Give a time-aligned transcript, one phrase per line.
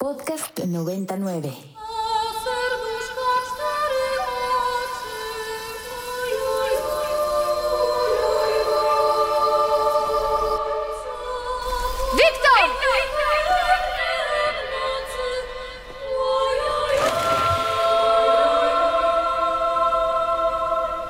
[0.00, 1.52] Podcast 99.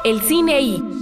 [0.04, 0.97] El cine I.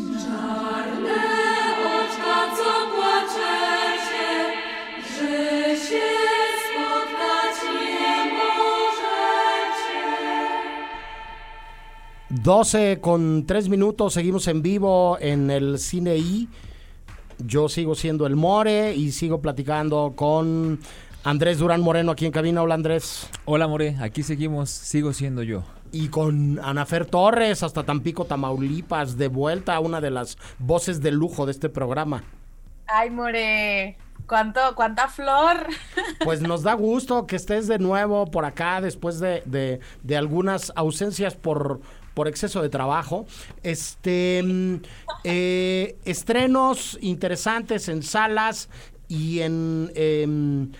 [12.56, 16.48] 12 con 3 minutos, seguimos en vivo en el Cine I.
[17.44, 20.78] Yo sigo siendo el More y sigo platicando con
[21.24, 22.62] Andrés Durán Moreno aquí en cabina.
[22.62, 23.28] Hola Andrés.
[23.46, 25.64] Hola More, aquí seguimos, sigo siendo yo.
[25.90, 31.46] Y con Anafer Torres hasta Tampico, Tamaulipas, de vuelta, una de las voces de lujo
[31.46, 32.22] de este programa.
[32.86, 33.96] Ay, More,
[34.28, 35.66] ¿cuánto, cuánta flor.
[36.24, 40.72] Pues nos da gusto que estés de nuevo por acá después de, de- de algunas
[40.76, 41.80] ausencias por,
[42.16, 43.26] por exceso de trabajo.
[43.62, 44.76] Este mm,
[45.22, 48.70] eh, estrenos interesantes en salas
[49.06, 50.72] y en em,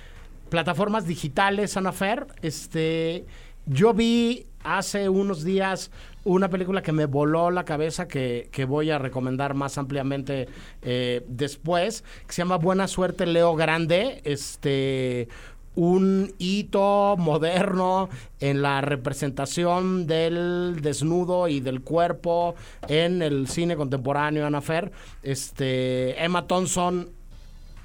[0.48, 2.27] plataformas digitales, Anafer.
[2.41, 3.27] Este,
[3.67, 5.91] yo vi hace unos días
[6.25, 10.48] una película que me voló la cabeza que, que voy a recomendar más ampliamente
[10.81, 14.23] eh, después, que se llama Buena Suerte Leo Grande.
[14.25, 15.29] Este
[15.77, 18.08] un hito moderno
[18.41, 22.56] en la representación del desnudo y del cuerpo
[22.88, 24.91] en el cine contemporáneo, Anafer.
[25.22, 27.10] Este, Emma Thompson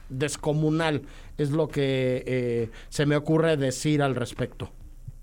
[0.10, 1.04] descomunal
[1.38, 4.72] es lo que eh, se me ocurre decir al respecto.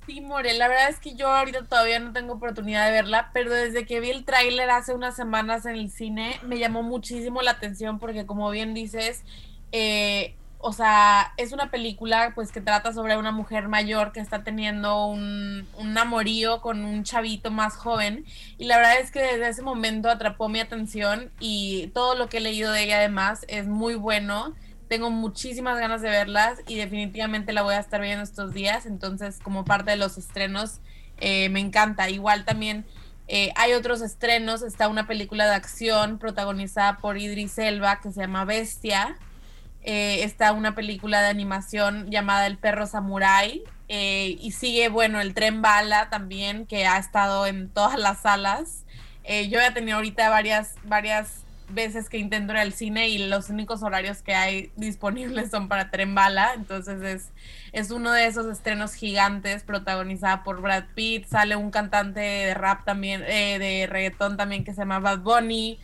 [0.07, 3.53] Sí, More, la verdad es que yo ahorita todavía no tengo oportunidad de verla, pero
[3.53, 7.51] desde que vi el tráiler hace unas semanas en el cine, me llamó muchísimo la
[7.51, 9.23] atención porque como bien dices,
[9.71, 14.43] eh, o sea, es una película pues que trata sobre una mujer mayor que está
[14.43, 18.25] teniendo un, un amorío con un chavito más joven
[18.59, 22.39] y la verdad es que desde ese momento atrapó mi atención y todo lo que
[22.39, 24.55] he leído de ella además es muy bueno.
[24.89, 28.87] Tengo muchísimas ganas de verlas y definitivamente la voy a estar viendo estos días.
[28.87, 30.81] Entonces, como parte de los estrenos,
[31.21, 32.09] eh, me encanta.
[32.09, 32.87] Igual también
[33.29, 34.63] eh, hay otros estrenos.
[34.63, 39.19] Está una película de acción protagonizada por Idris Elba que se llama Bestia.
[39.91, 43.63] Eh, está una película de animación llamada El perro samurái.
[43.89, 48.85] eh, y sigue, bueno, el tren bala también, que ha estado en todas las salas.
[49.25, 53.49] Eh, yo ya tenido ahorita varias, varias veces que intento ir al cine y los
[53.49, 57.31] únicos horarios que hay disponibles son para Tren Bala, entonces es,
[57.73, 62.85] es uno de esos estrenos gigantes protagonizada por Brad Pitt, sale un cantante de rap
[62.85, 65.79] también, eh, de reggaetón también que se llama Bad Bunny,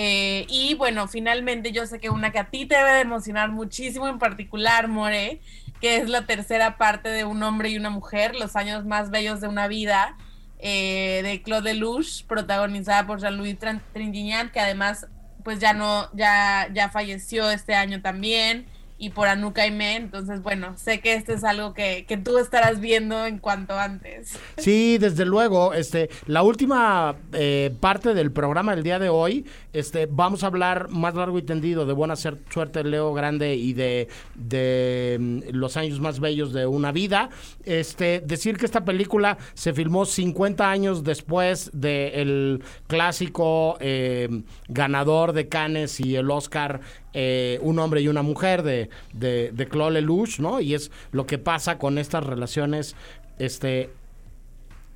[0.00, 3.50] eh, y bueno, finalmente yo sé que una que a ti te debe de emocionar
[3.50, 5.40] muchísimo en particular, More,
[5.80, 9.40] que es la tercera parte de Un hombre y una mujer, los años más bellos
[9.40, 10.16] de una vida,
[10.60, 15.08] eh, de Claude Lelouch, protagonizada por Jean-Louis Trin- Trintignant, que además
[15.42, 18.66] pues ya no, ya, ya falleció este año también,
[19.00, 22.80] y por Anuka Aimé, entonces bueno, sé que este es algo que, que tú estarás
[22.80, 24.36] viendo en cuanto antes.
[24.56, 25.72] Sí, desde luego.
[25.72, 29.46] Este, la última eh, parte del programa del día de hoy,
[29.78, 34.08] este, vamos a hablar más largo y tendido de Buena Suerte Leo Grande y de,
[34.34, 37.30] de mm, los años más bellos de una vida.
[37.64, 45.48] Este, decir que esta película se filmó 50 años después del clásico eh, ganador de
[45.48, 46.80] Cannes y el Oscar
[47.14, 50.60] eh, Un hombre y una mujer de, de, de Claude Lelouch, ¿no?
[50.60, 52.96] Y es lo que pasa con estas relaciones
[53.38, 53.90] este,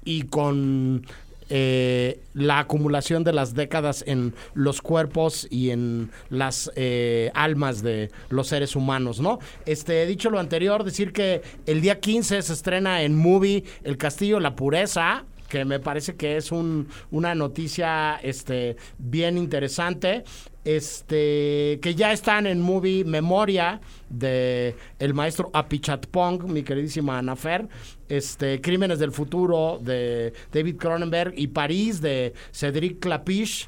[0.05, 1.07] y con
[1.55, 8.11] eh, la acumulación de las décadas en los cuerpos y en las eh, almas de
[8.31, 9.39] los seres humanos, ¿no?
[9.67, 14.41] Este, dicho lo anterior, decir que el día 15 se estrena en Movie El Castillo
[14.41, 20.25] la Pureza, que me parece que es un, una noticia este, bien interesante.
[20.65, 27.69] Este, que ya están en movie Memoria de el maestro Apichatpong, mi queridísima Anafer,
[28.09, 33.67] este, Crímenes del Futuro de David Cronenberg y París de Cédric Clapiche,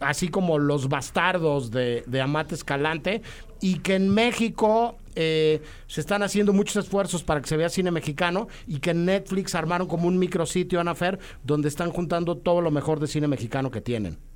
[0.00, 3.22] así como Los Bastardos de, Amate Escalante,
[3.60, 7.90] y que en México eh, se están haciendo muchos esfuerzos para que se vea cine
[7.90, 13.00] mexicano y que Netflix armaron como un micrositio, Anafer, donde están juntando todo lo mejor
[13.00, 14.27] de cine mexicano que tienen.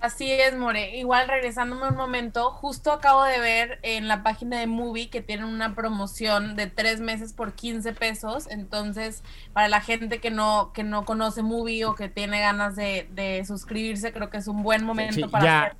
[0.00, 0.96] Así es, More.
[0.96, 5.44] Igual regresándome un momento, justo acabo de ver en la página de Movie que tienen
[5.46, 8.46] una promoción de tres meses por 15 pesos.
[8.48, 13.08] Entonces, para la gente que no, que no conoce Movie o que tiene ganas de,
[13.10, 15.76] de suscribirse, creo que es un buen momento Sí, para ya, hacer.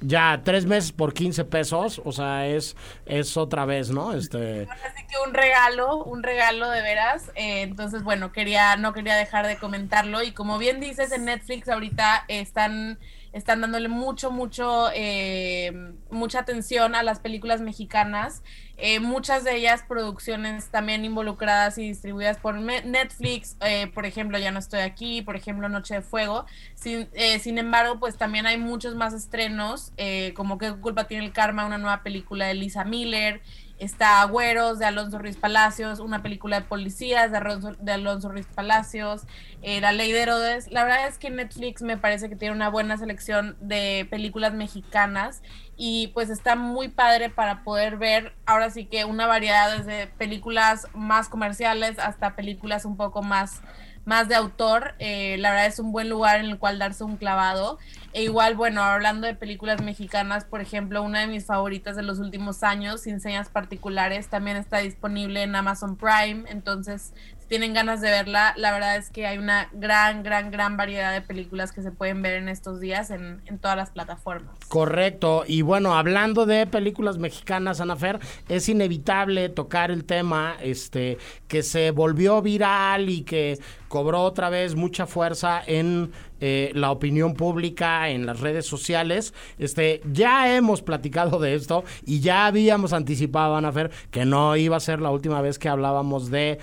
[0.00, 4.12] ya tres meses por 15 pesos, o sea, es, es otra vez, ¿no?
[4.14, 4.70] Este...
[4.70, 7.30] Así que un regalo, un regalo de veras.
[7.34, 10.22] Eh, entonces, bueno, quería, no quería dejar de comentarlo.
[10.22, 12.98] Y como bien dices, en Netflix ahorita están
[13.34, 18.44] están dándole mucho, mucho, eh, mucha atención a las películas mexicanas.
[18.76, 24.52] Eh, muchas de ellas producciones también involucradas y distribuidas por Netflix, eh, por ejemplo, Ya
[24.52, 26.46] no estoy aquí, por ejemplo, Noche de Fuego.
[26.76, 27.08] Sin,
[27.40, 29.92] sin embargo, pues también hay muchos más estrenos,
[30.34, 31.66] como ¿Qué culpa tiene el karma?
[31.66, 33.42] Una nueva película de Lisa Miller.
[33.78, 39.22] Está Agüeros de Alonso Ruiz Palacios, una película de policías de Alonso, Ruiz Palacios,
[39.62, 40.70] eh, La Ley de Herodes.
[40.70, 45.42] La verdad es que Netflix me parece que tiene una buena selección de películas mexicanas
[45.76, 50.86] y pues está muy padre para poder ver ahora sí que una variedad desde películas
[50.94, 53.60] más comerciales hasta películas un poco más
[54.04, 54.94] más de autor.
[54.98, 57.78] Eh, la verdad es un buen lugar en el cual darse un clavado.
[58.12, 62.18] E igual, bueno, hablando de películas mexicanas, por ejemplo, una de mis favoritas de los
[62.18, 66.44] últimos años, Sin Señas Particulares, también está disponible en Amazon Prime.
[66.48, 67.12] Entonces,
[67.54, 71.20] tienen ganas de verla, la verdad es que hay una gran, gran, gran variedad de
[71.20, 74.58] películas que se pueden ver en estos días en, en todas las plataformas.
[74.66, 75.44] Correcto.
[75.46, 78.18] Y bueno, hablando de películas mexicanas, Anafer,
[78.48, 81.16] es inevitable tocar el tema este
[81.46, 86.10] que se volvió viral y que cobró otra vez mucha fuerza en
[86.40, 89.32] eh, la opinión pública, en las redes sociales.
[89.56, 94.80] Este, ya hemos platicado de esto y ya habíamos anticipado, Anafer, que no iba a
[94.80, 96.58] ser la última vez que hablábamos de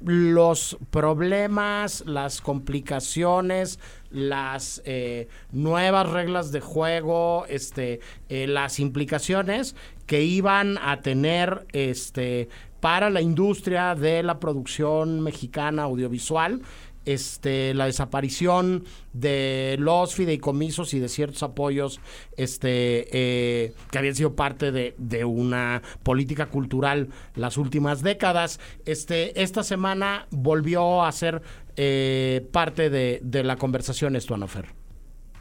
[0.00, 3.78] los problemas, las complicaciones,
[4.10, 9.76] las eh, nuevas reglas de juego, este, eh, las implicaciones
[10.06, 12.48] que iban a tener este,
[12.80, 16.62] para la industria de la producción mexicana audiovisual
[17.04, 22.00] este, la desaparición de los fideicomisos y de ciertos apoyos
[22.36, 28.60] este, eh, que habían sido parte de, una política cultural las últimas décadas.
[28.86, 31.42] Este, esta semana volvió a ser
[31.76, 34.66] eh, parte de, la conversación esto, Anofer.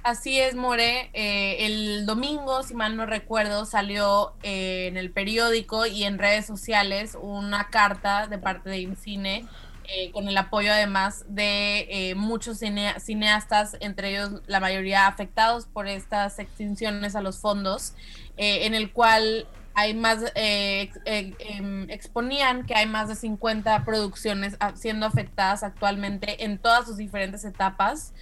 [0.03, 1.09] Así es, More.
[1.13, 7.17] Eh, el domingo, si mal no recuerdo, salió en el periódico y en redes sociales
[7.21, 9.45] una carta de parte de INCINE
[9.91, 15.87] eh, con el apoyo además de eh, muchos cineastas, entre ellos la mayoría afectados por
[15.87, 17.95] estas extinciones a los fondos,
[18.37, 25.07] eh, en el cual hay más, em, exponían que hay más de 50 producciones siendo
[25.07, 28.13] afectadas actualmente en todas sus diferentes etapas,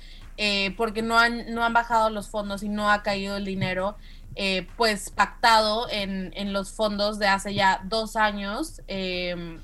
[0.78, 3.98] porque no han, no han bajado los fondos y no ha caído el dinero.
[4.78, 9.60] pues pactado en, en, los fondos de hace ya dos años em,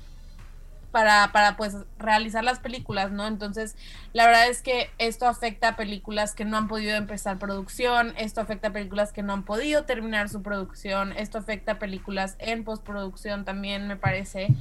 [0.94, 3.26] para, para pues realizar las películas, ¿no?
[3.26, 3.74] Entonces,
[4.12, 8.40] la verdad es que esto afecta a películas que no han podido empezar producción, esto
[8.40, 12.62] afecta a películas que no han podido terminar su producción, esto afecta a películas en
[12.62, 14.54] postproducción también, me parece.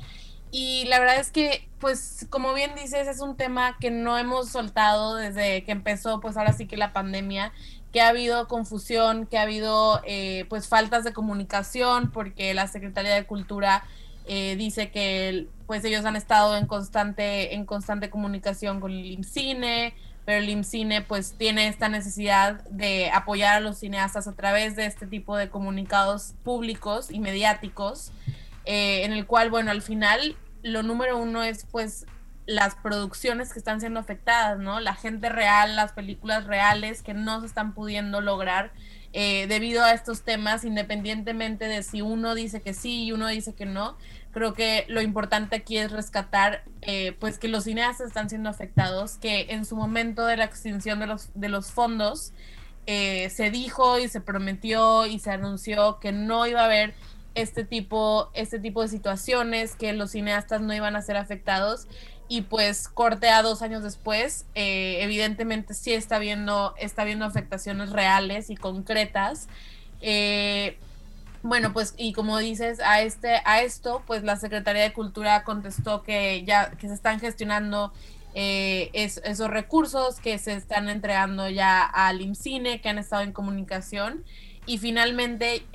[0.50, 4.50] Y la verdad es que, pues, como bien dices, es un tema que no hemos
[4.50, 7.52] soltado desde que empezó, pues ahora sí que la pandemia,
[7.92, 13.14] que ha habido confusión, que ha habido, eh, pues, faltas de comunicación, porque la Secretaría
[13.14, 13.84] de Cultura
[14.26, 19.94] eh, dice que pues ellos han estado en constante, en constante comunicación con el IMCINE,
[20.26, 24.86] pero el IMCINE pues tiene esta necesidad de apoyar a los cineastas a través de
[24.86, 28.12] este tipo de comunicados públicos y mediáticos,
[28.66, 32.06] eh, en el cual, bueno, al final lo número uno es pues
[32.46, 34.80] las producciones que están siendo afectadas, ¿no?
[34.80, 38.72] La gente real, las películas reales que no se están pudiendo lograr
[39.16, 43.54] eh, debido a estos temas, independientemente de si uno dice que sí y uno dice
[43.54, 43.96] que no.
[44.32, 49.18] Creo que lo importante aquí es rescatar eh, pues que los cineastas están siendo afectados,
[49.18, 52.34] que en su momento de la extinción de los, de los fondos
[52.88, 56.96] eh, se dijo y se prometió y se anunció que no iba a haber
[57.36, 61.88] este tipo, este tipo de situaciones, que los cineastas no iban a ser afectados
[62.34, 67.92] y pues corte a dos años después, eh, evidentemente sí está viendo, está viendo afectaciones
[67.92, 69.48] reales y concretas.
[70.02, 70.80] Eh,
[71.44, 76.02] bueno, pues y como dices, a este, a esto, pues la Secretaría de Cultura contestó
[76.02, 77.94] que ya que se están gestionando
[78.34, 84.24] eh, esos recursos, que se están entregando ya al IMCINE, que han estado en comunicación.
[84.66, 85.68] Y finalmente,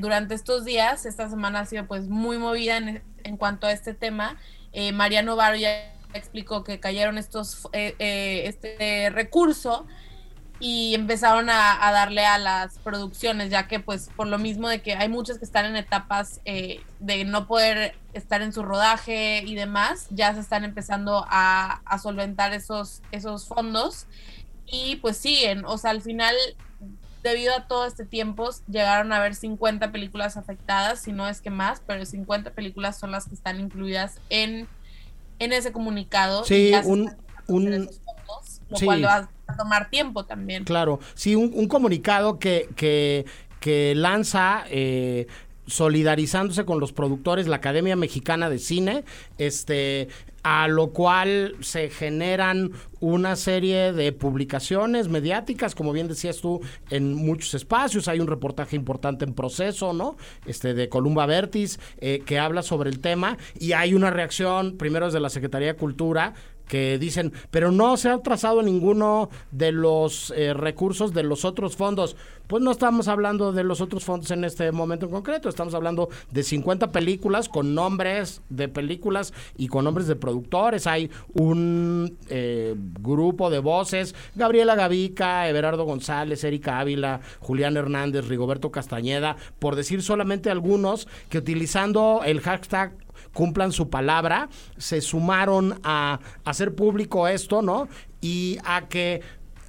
[0.00, 3.94] durante estos días, esta semana ha sido pues muy movida en, en cuanto a este
[3.94, 4.38] tema
[4.72, 9.86] eh, Mariano Barro ya explicó que cayeron estos, eh, eh, este recurso
[10.60, 14.94] y empezaron a, darle a las producciones, ya que pues por lo mismo de que
[14.94, 20.08] hay muchas que están en etapas de no poder estar en su rodaje y demás,
[20.10, 24.06] ya se están empezando a, solventar esos, esos fondos.
[24.66, 26.34] Y pues siguen, o sea, al final
[27.22, 31.50] debido a todo este tiempo, llegaron a haber 50 películas afectadas, si no es que
[31.50, 34.68] más, pero 50 películas son las que están incluidas en,
[35.38, 36.44] en ese comunicado.
[36.44, 37.14] Sí, y un-
[37.48, 37.88] un-
[38.70, 38.84] lo sí.
[38.84, 40.64] cual va a tomar tiempo también.
[40.64, 43.24] Claro, sí, un, un comunicado que, que,
[43.60, 45.26] que lanza eh,
[45.68, 49.04] solidarizándose con los productores, la Academia Mexicana de Cine,
[49.38, 50.08] este,
[50.42, 56.60] a lo cual se generan una serie de publicaciones mediáticas, como bien decías tú,
[56.90, 58.08] en muchos espacios.
[58.08, 60.16] Hay un reportaje importante en proceso, ¿no?
[60.46, 65.06] Este de Columba Vertis, eh, que habla sobre el tema, y hay una reacción, primero
[65.06, 66.34] desde la Secretaría de Cultura,
[66.68, 71.76] que dicen, pero no se ha trazado ninguno de los eh, recursos de los otros
[71.76, 72.16] fondos.
[72.46, 76.08] Pues no estamos hablando de los otros fondos en este momento en concreto, estamos hablando
[76.30, 80.86] de 50 películas con nombres de películas y con nombres de productores.
[80.86, 88.70] Hay un eh, grupo de voces, Gabriela Gavica, Everardo González, Erika Ávila, Julián Hernández, Rigoberto
[88.70, 92.92] Castañeda, por decir solamente algunos, que utilizando el hashtag
[93.38, 97.86] cumplan su palabra, se sumaron a hacer público esto, ¿no?
[98.20, 99.22] Y a que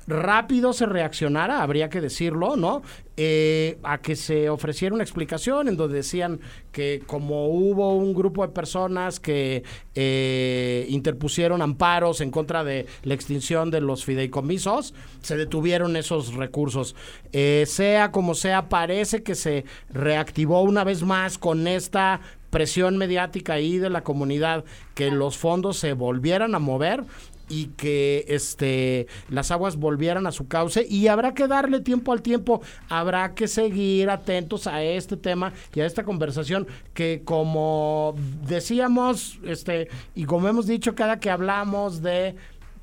[0.08, 2.82] rápido se reaccionara, habría que decirlo, ¿no?
[3.16, 6.40] Eh, a que se ofreciera una explicación en donde decían
[6.72, 13.14] que como hubo un grupo de personas que eh, interpusieron amparos en contra de la
[13.14, 16.96] extinción de los fideicomisos, se detuvieron esos recursos.
[17.32, 23.54] Eh, sea como sea, parece que se reactivó una vez más con esta presión mediática
[23.54, 24.64] ahí de la comunidad
[24.96, 27.04] que los fondos se volvieran a mover
[27.50, 30.86] y que este las aguas volvieran a su cauce.
[30.88, 35.82] Y habrá que darle tiempo al tiempo, habrá que seguir atentos a este tema y
[35.82, 38.16] a esta conversación que como
[38.48, 42.36] decíamos este y como hemos dicho cada que hablamos de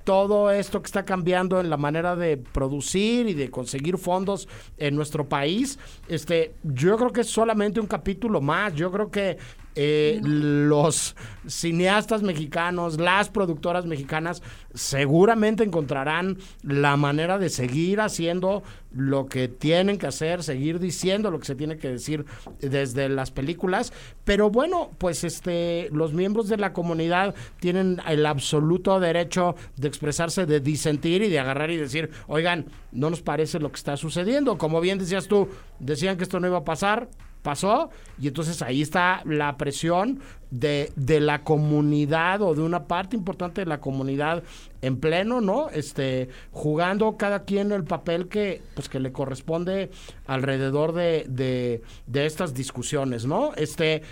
[0.07, 4.49] todo esto que está cambiando en la manera de producir y de conseguir fondos
[4.79, 8.73] en nuestro país, este, yo creo que es solamente un capítulo más.
[8.75, 9.37] Yo creo que
[9.77, 11.15] eh, los
[11.47, 14.43] cineastas mexicanos, las productoras mexicanas,
[14.75, 21.39] seguramente encontrarán la manera de seguir haciendo lo que tienen que hacer, seguir diciendo lo
[21.39, 22.25] que se tiene que decir
[22.61, 23.93] desde las películas.
[24.25, 30.47] Pero bueno, pues este, los miembros de la comunidad tienen el absoluto derecho de expresarse,
[30.47, 34.57] de disentir y de agarrar y decir, oigan, no nos parece lo que está sucediendo.
[34.57, 37.09] Como bien decías tú, decían que esto no iba a pasar,
[37.47, 40.19] pasó y entonces ahí está la presión
[40.51, 44.43] de, de la comunidad o de una parte importante de la comunidad
[44.83, 45.71] en pleno, ¿no?
[45.71, 49.91] Este, jugando cada quien el papel que, pues, que le corresponde
[50.27, 53.53] alrededor de, de, de estas discusiones, ¿no?
[53.55, 54.03] Este,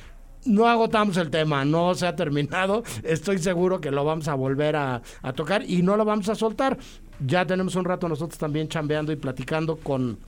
[0.45, 2.85] no agotamos el tema, no se ha terminado.
[3.03, 6.37] Estoy seguro que lo vamos a volver a, a, tocar y no lo vamos a
[6.37, 6.79] soltar.
[7.19, 10.19] Ya tenemos un rato nosotros también chambeando y platicando con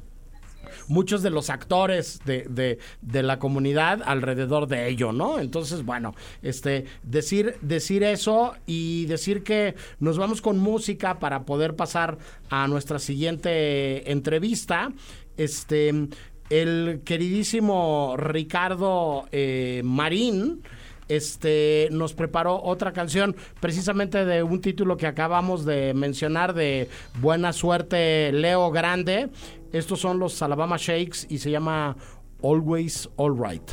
[0.88, 5.38] muchos de los actores de, de, de, la comunidad alrededor de ello, ¿no?
[5.38, 11.76] Entonces, bueno, este, decir, decir eso y decir que nos vamos con música para poder
[11.76, 12.18] pasar
[12.50, 14.92] a nuestra siguiente entrevista.
[15.36, 16.08] Este,
[16.50, 20.62] el queridísimo Ricardo eh, Marín
[21.08, 26.88] este nos preparó otra canción precisamente de un título que acabamos de mencionar de
[27.20, 29.28] Buena Suerte Leo Grande.
[29.72, 31.96] Estos son los Alabama Shakes y se llama
[32.42, 33.72] Always Alright.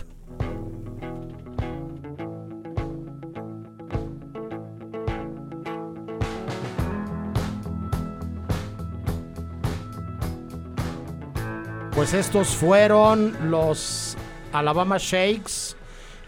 [11.95, 14.17] Pues estos fueron los
[14.51, 15.77] Alabama Shakes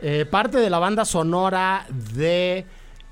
[0.01, 2.65] eh, parte de la banda sonora de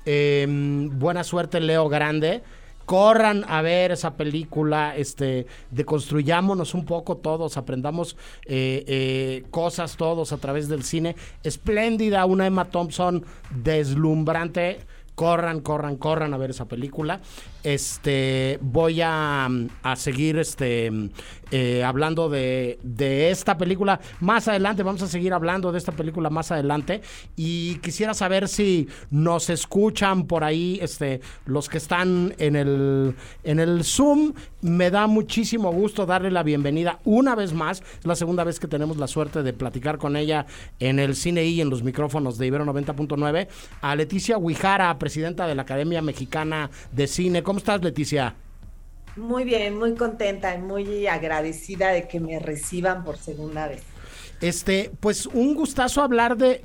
[0.04, 2.42] eh, Buena Suerte Leo Grande.
[2.84, 10.32] Corran a ver esa película, este, deconstruyámonos un poco todos, aprendamos eh, eh, cosas todos
[10.32, 11.16] a través del cine.
[11.42, 14.78] Espléndida, una Emma Thompson deslumbrante.
[15.14, 17.20] Corran, corran, corran a ver esa película.
[17.62, 19.48] Este, voy a,
[19.84, 20.90] a seguir este,
[21.50, 24.82] eh, hablando de, de, esta película más adelante.
[24.82, 27.02] Vamos a seguir hablando de esta película más adelante.
[27.36, 33.60] Y quisiera saber si nos escuchan por ahí este, los que están en el, en
[33.60, 34.34] el Zoom.
[34.60, 37.82] Me da muchísimo gusto darle la bienvenida una vez más.
[37.98, 40.46] Es la segunda vez que tenemos la suerte de platicar con ella
[40.78, 43.48] en el cine y en los micrófonos de Ibero 90.9.
[43.80, 47.42] A Leticia Huijara, presidenta de la Academia Mexicana de Cine.
[47.42, 48.34] ¿Cómo estás, Leticia?
[49.16, 53.82] Muy bien, muy contenta y muy agradecida de que me reciban por segunda vez.
[54.40, 56.60] Este, pues un gustazo hablar de,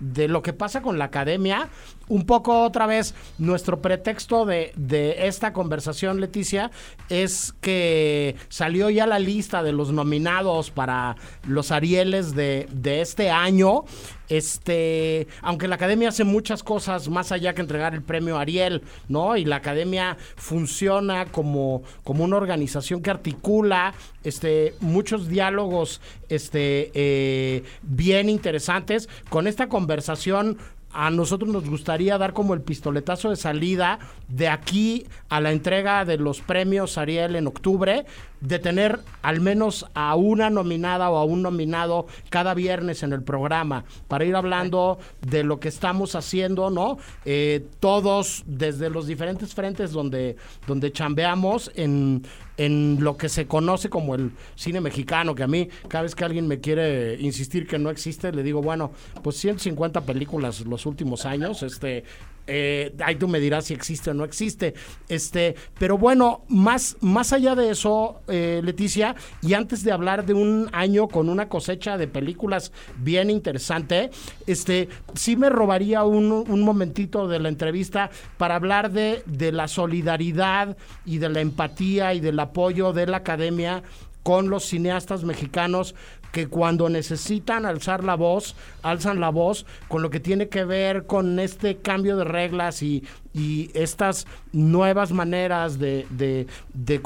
[0.00, 1.68] de, lo que pasa con la academia
[2.08, 6.70] un poco otra vez, nuestro pretexto de, de, esta conversación, Leticia,
[7.08, 13.84] es que salió ya la lista de los nominados para los Arieles de este año.
[14.32, 19.36] Este, aunque la academia hace muchas cosas más allá que entregar el premio Ariel, ¿no?
[19.36, 23.92] Y la academia funciona como, como una organización que articula
[24.24, 29.10] este, muchos diálogos este, eh, bien interesantes.
[29.28, 30.56] Con esta conversación
[30.94, 33.98] a nosotros nos gustaría dar como el pistoletazo de salida
[34.28, 38.06] de aquí a la entrega de los premios Ariel en octubre,
[38.42, 43.22] de tener al menos a una nominada o a un nominado cada viernes en el
[43.22, 46.98] programa para ir hablando de lo que estamos haciendo, ¿no?
[47.24, 52.24] Eh, todos desde los diferentes frentes donde, donde chambeamos en,
[52.56, 56.24] en lo que se conoce como el cine mexicano, que a mí cada vez que
[56.24, 58.90] alguien me quiere insistir que no existe, le digo, bueno,
[59.22, 62.04] pues 150 películas los últimos años, este,
[62.46, 64.74] eh, ahí tú me dirás si existe o no existe.
[65.08, 70.34] Este, pero bueno, más, más allá de eso, eh, Leticia, y antes de hablar de
[70.34, 74.10] un año con una cosecha de películas bien interesante,
[74.46, 79.68] este, sí me robaría un, un momentito de la entrevista para hablar de, de la
[79.68, 83.82] solidaridad y de la empatía y del apoyo de la academia
[84.22, 85.94] con los cineastas mexicanos
[86.32, 91.06] que cuando necesitan alzar la voz, alzan la voz con lo que tiene que ver
[91.06, 97.00] con este cambio de reglas y, y estas nuevas maneras de, de, de,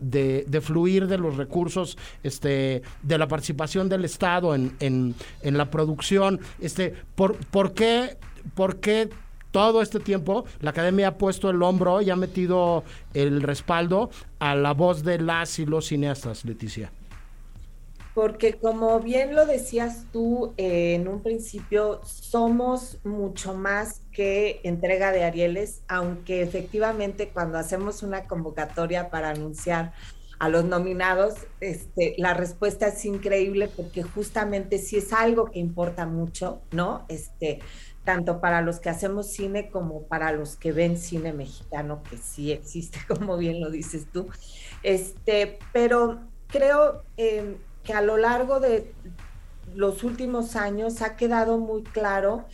[0.00, 5.58] de, de, fluir de los recursos, este, de la participación del Estado en, en, en
[5.58, 6.40] la producción.
[6.60, 8.16] Este, ¿por, por qué?
[8.54, 9.10] ¿Por qué
[9.50, 12.84] todo este tiempo la academia ha puesto el hombro y ha metido
[13.14, 16.92] el respaldo a la voz de las y los cineastas, Leticia?
[18.14, 25.12] Porque como bien lo decías tú eh, en un principio, somos mucho más que entrega
[25.12, 29.92] de Arieles, aunque efectivamente cuando hacemos una convocatoria para anunciar
[30.40, 36.06] a los nominados, este, la respuesta es increíble porque justamente sí es algo que importa
[36.06, 37.04] mucho, ¿no?
[37.08, 37.60] Este,
[38.04, 42.52] tanto para los que hacemos cine como para los que ven cine mexicano, que sí
[42.52, 44.28] existe, como bien lo dices tú.
[44.82, 48.92] Este, pero creo eh, que a lo largo de
[49.74, 52.46] los últimos años ha quedado muy claro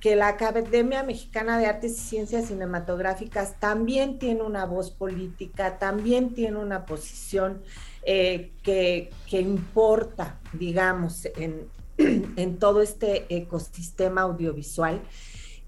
[0.00, 6.34] que la Academia Mexicana de Artes y Ciencias Cinematográficas también tiene una voz política, también
[6.34, 7.62] tiene una posición
[8.04, 11.68] eh, que, que, importa, digamos, en,
[12.36, 15.00] en todo este ecosistema audiovisual.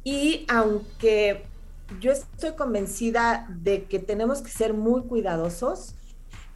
[0.03, 1.45] Y aunque
[2.01, 5.95] yo estoy convencida de que tenemos que ser muy cuidadosos,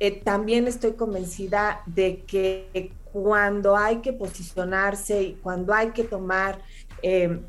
[0.00, 6.62] eh, también estoy convencida de que cuando hay que posicionarse y cuando hay que tomar,
[7.02, 7.40] eh,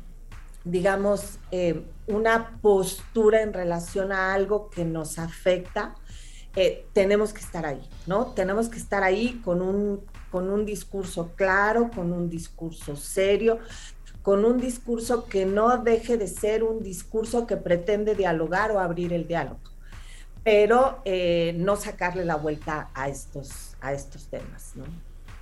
[0.64, 5.94] digamos, eh, una postura en relación a algo que nos afecta,
[6.92, 8.32] tenemos que estar ahí, ¿no?
[8.32, 10.00] Tenemos que estar ahí con un,
[10.32, 13.60] con un discurso claro, con un discurso serio,
[14.22, 19.12] con un discurso que no deje de ser un discurso que pretende dialogar o abrir
[19.12, 19.60] el diálogo
[20.44, 24.84] pero eh, no sacarle la vuelta a estos, a estos temas, ¿no?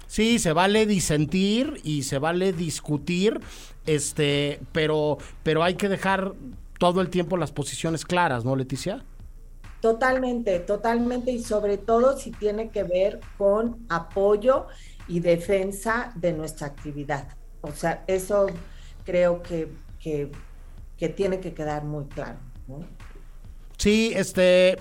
[0.07, 3.41] Sí, se vale disentir y se vale discutir,
[3.85, 6.33] este, pero, pero hay que dejar
[6.79, 9.05] todo el tiempo las posiciones claras, ¿no, Leticia?
[9.81, 14.67] Totalmente, totalmente, y sobre todo si tiene que ver con apoyo
[15.07, 17.37] y defensa de nuestra actividad.
[17.61, 18.47] O sea, eso
[19.05, 20.33] creo que, que,
[20.97, 22.39] que tiene que quedar muy claro.
[22.67, 22.98] ¿no?
[23.79, 24.77] Sí, este,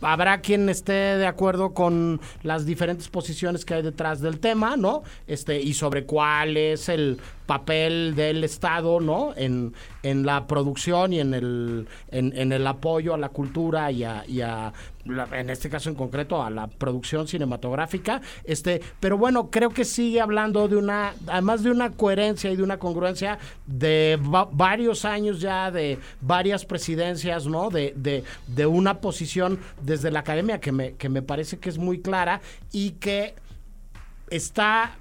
[0.00, 5.02] habrá quien esté de acuerdo con las diferentes posiciones que hay detrás del tema, ¿no?
[5.26, 9.32] Este, y sobre cuál es el papel del Estado, ¿no?
[9.36, 14.24] En, en la producción y en el, en, el apoyo a la cultura y a,
[14.26, 14.72] y a
[15.32, 20.20] en este caso en concreto a la producción cinematográfica este pero bueno creo que sigue
[20.20, 24.16] hablando de una además de una coherencia y de una congruencia de
[24.52, 30.60] varios años ya de varias presidencias no de, de, de una posición desde la academia
[30.60, 33.34] que me, que me parece que es muy clara y que
[34.30, 34.96] está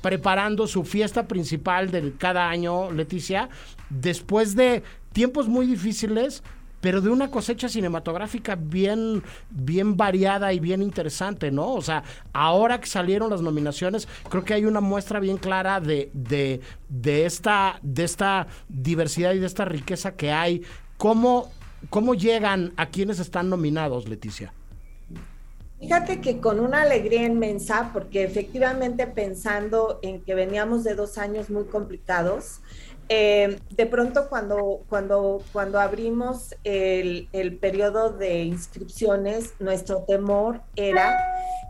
[0.00, 3.48] preparando su fiesta principal de cada año, Leticia,
[3.90, 6.42] después de tiempos muy difíciles,
[6.82, 11.74] pero de una cosecha cinematográfica bien, bien variada y bien interesante, ¿no?
[11.74, 16.10] O sea, ahora que salieron las nominaciones, creo que hay una muestra bien clara de,
[16.12, 20.62] de, de, esta, de esta diversidad y de esta riqueza que hay.
[20.96, 21.52] ¿Cómo,
[21.88, 24.52] cómo llegan a quienes están nominados, Leticia?
[25.82, 31.50] Fíjate que con una alegría inmensa, porque efectivamente pensando en que veníamos de dos años
[31.50, 32.60] muy complicados,
[33.08, 41.18] eh, de pronto cuando, cuando, cuando abrimos el, el periodo de inscripciones, nuestro temor era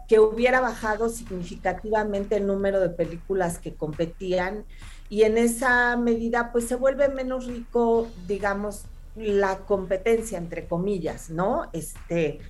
[0.07, 4.67] que hubiera bajado significativamente el número de películas que competían
[5.09, 8.85] y en esa medida pues se vuelve menos rico, digamos,
[9.17, 11.71] la competencia, entre comillas, ¿no?
[11.73, 12.41] Este,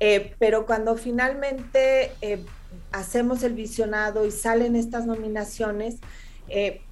[0.00, 2.44] eh, pero cuando finalmente eh,
[2.92, 5.96] hacemos el visionado y salen estas nominaciones,
[6.48, 6.82] eh,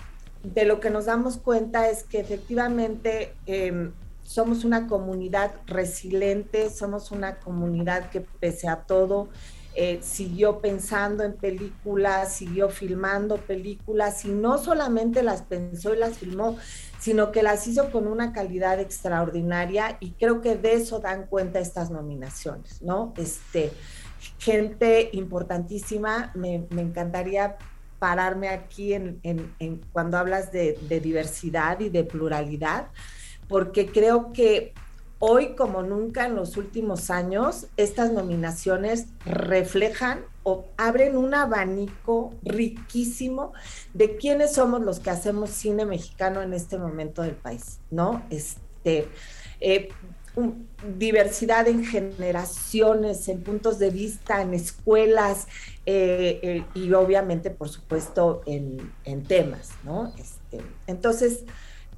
[0.42, 3.92] de lo que nos damos cuenta es que efectivamente em,
[4.22, 9.28] somos una comunidad resiliente, somos una comunidad que pese a todo
[9.76, 16.18] eh, siguió pensando en películas, siguió filmando películas y no solamente las pensó y las
[16.18, 16.56] filmó,
[16.98, 21.60] sino que las hizo con una calidad extraordinaria y creo que de eso dan cuenta
[21.60, 23.12] estas nominaciones, ¿no?
[23.16, 23.72] Este,
[24.38, 27.56] gente importantísima, me, me encantaría
[27.98, 29.20] pararme aquí en,
[29.92, 32.88] cuando hablas de, diversidad y de pluralidad,
[33.48, 34.74] porque creo que
[35.18, 43.52] hoy como nunca en los últimos años, estas nominaciones reflejan o abren un abanico riquísimo
[43.94, 48.22] de quiénes somos los que hacemos cine mexicano en este momento del país, ¿no?
[48.30, 49.08] Este,
[49.60, 49.88] eh,
[50.98, 55.48] diversidad en generaciones, en puntos de vista, en escuelas
[55.86, 58.92] eh, y obviamente, por supuesto, en,
[59.26, 60.12] temas, ¿no?
[60.18, 61.44] Este, entonces,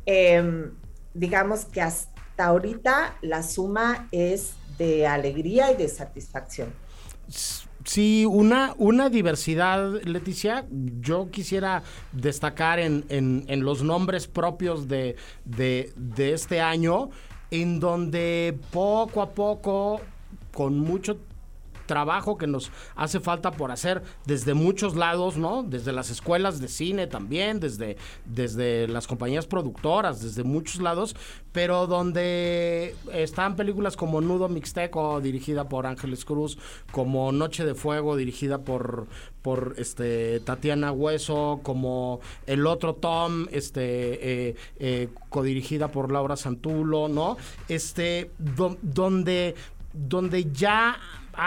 [0.06, 0.70] em,
[1.14, 6.72] digamos que hasta ahorita la suma es de alegría y de satisfacción.
[7.84, 10.66] Sí, una, una diversidad, Leticia,
[11.00, 17.10] yo quisiera destacar en, en, los nombres propios de, de, de este año,
[17.50, 20.00] en donde poco a poco,
[20.52, 21.18] con mucho
[21.88, 25.64] trabajo que nos hace falta por hacer desde muchos lados, ¿no?
[25.64, 27.96] Desde las escuelas de cine también, desde,
[28.26, 31.16] desde las compañías productoras, desde muchos lados,
[31.50, 36.58] pero donde están películas como Nudo Mixteco, dirigida por Ángeles Cruz,
[36.92, 39.08] como Noche de Fuego, dirigida por,
[39.42, 47.08] por este Tatiana Hueso, como El Otro Tom, este eh, eh, codirigida por Laura Santulo,
[47.08, 47.38] ¿no?
[47.68, 49.54] Este, donde,
[49.94, 50.98] donde ya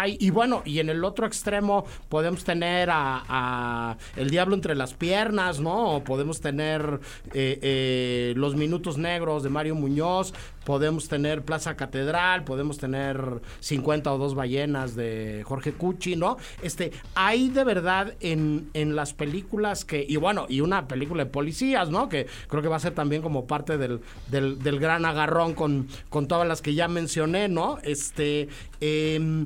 [0.08, 5.60] y bueno, y en el otro extremo podemos tener a, El Diablo entre las piernas,
[5.60, 6.02] ¿no?
[6.06, 7.00] Podemos tener
[7.34, 10.34] eh, eh, Los Minutos Negros de Mario Muñoz,
[10.66, 16.38] podemos tener Plaza Catedral, podemos tener 50 o dos ballenas de Jorge Cucci, ¿no?
[16.62, 21.30] Este, hay de verdad en, en las películas que, y bueno, y una película de
[21.30, 22.10] policías, ¿no?
[22.10, 26.28] Que creo que va a ser también como parte del, del, gran agarrón con, con
[26.28, 27.78] todas las que ya mencioné, ¿no?
[27.84, 28.48] Este,
[28.80, 29.46] eh,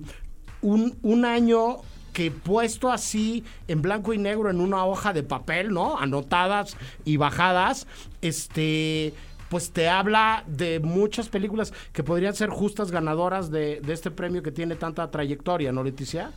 [0.65, 1.77] un, un año
[2.15, 5.99] que puesto así en blanco y negro en una hoja de papel, ¿no?
[5.99, 7.87] Anotadas y bajadas,
[8.21, 9.13] este,
[9.49, 14.51] pues te habla de muchas películas que podrían ser justas ganadoras de, este premio que
[14.51, 16.31] tiene tanta trayectoria, ¿no, Leticia?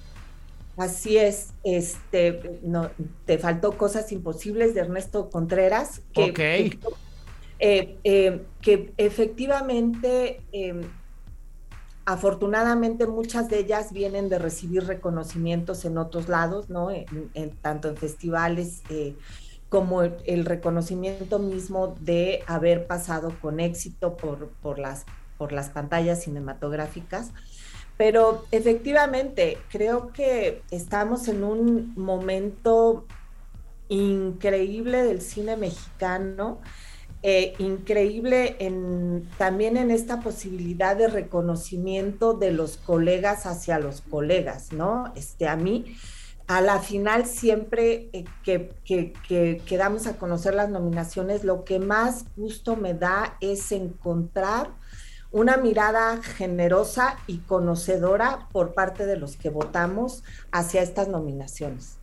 [0.77, 2.91] Así es, este, no,
[3.25, 6.77] te faltó Cosas Imposibles de Ernesto Contreras, que,
[7.61, 10.83] eh, eh, que efectivamente em,
[12.09, 16.89] Afortunadamente muchas de ellas vienen de recibir reconocimientos en otros lados, ¿no?
[17.61, 19.15] Tanto en festivales eh,
[19.69, 25.05] como el, reconocimiento mismo de haber pasado con éxito por, por, las,
[25.37, 27.33] por las pantallas cinematográficas.
[27.99, 33.05] Pero efectivamente, creo que estamos en un momento
[33.91, 36.63] increíble del cine mexicano
[37.23, 44.73] eh, increíble en, también en esta posibilidad de reconocimiento de los colegas hacia los colegas,
[44.73, 45.13] ¿no?
[45.17, 45.97] Este, a mí,
[46.47, 49.13] a la final, siempre eh, que, que,
[49.67, 54.71] que, damos a conocer las nominaciones, lo que más gusto me da es encontrar
[55.33, 61.98] una mirada generosa y conocedora por parte de los que votamos hacia estas nominaciones.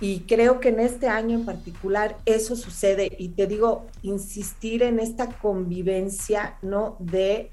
[0.00, 3.10] Y creo que en este año en particular eso sucede.
[3.18, 6.96] Y te digo, insistir en esta convivencia, ¿no?
[6.98, 7.50] De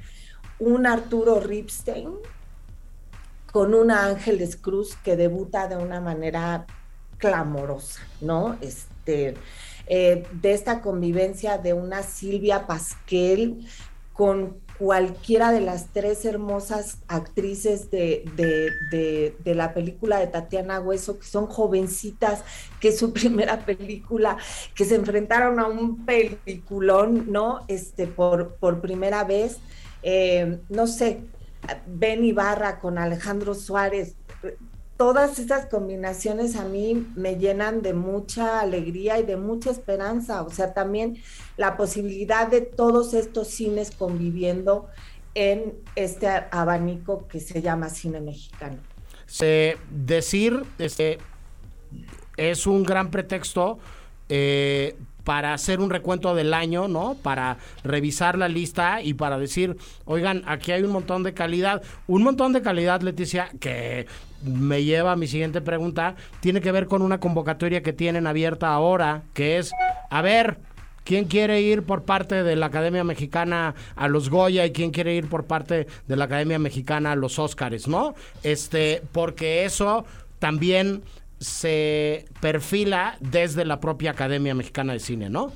[0.60, 2.10] un Arturo Ripstein
[3.52, 6.66] con una Ángeles Cruz que debuta de una manera
[7.18, 8.58] clamorosa, ¿no?
[8.62, 9.36] Este,
[9.88, 13.68] eh, de esta convivencia de una Silvia Pasquel
[14.14, 21.46] con cualquiera de las tres hermosas actrices de, la película de Tatiana Hueso, que son
[21.46, 22.44] jovencitas,
[22.80, 24.38] que es su primera película,
[24.74, 27.64] que se enfrentaron a un peliculón, ¿no?
[27.68, 29.60] Este, por, por primera vez.
[30.02, 31.26] Eh, no sé,
[31.86, 34.16] Ben Ibarra con Alejandro Suárez,
[35.02, 40.44] todas esas combinaciones a mí me llenan de mucha alegría y de mucha esperanza.
[40.44, 41.18] O sea, también
[41.58, 44.90] la posibilidad de todos estos cines conviviendo
[45.34, 48.78] en este abanico que se llama cine mexicano.
[49.90, 51.18] decir este,
[52.38, 53.80] es un gran pretexto
[54.30, 57.16] eh, para hacer un recuento del año, ¿no?
[57.16, 61.82] Para revisar la lista y para decir, oigan, aquí hay un montón de calidad.
[62.06, 64.06] Un montón de calidad, Leticia, que
[64.44, 68.74] me lleva a mi siguiente pregunta, tiene que ver con una convocatoria que tienen abierta
[68.74, 69.72] ahora, que es,
[70.10, 70.58] a ver,
[71.04, 75.16] ¿quién quiere ir por parte de la Academia Mexicana a los Goya y quién quiere
[75.16, 78.16] ir por parte de la Academia Mexicana a los Óscares, ¿no?
[78.44, 80.06] Este, porque eso
[80.40, 81.04] también
[81.40, 85.52] se perfila desde la propia Academia Mexicana de Cine, ¿no?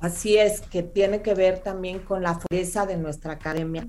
[0.00, 3.86] Así es, que tiene que ver también con la fuerza de nuestra academia.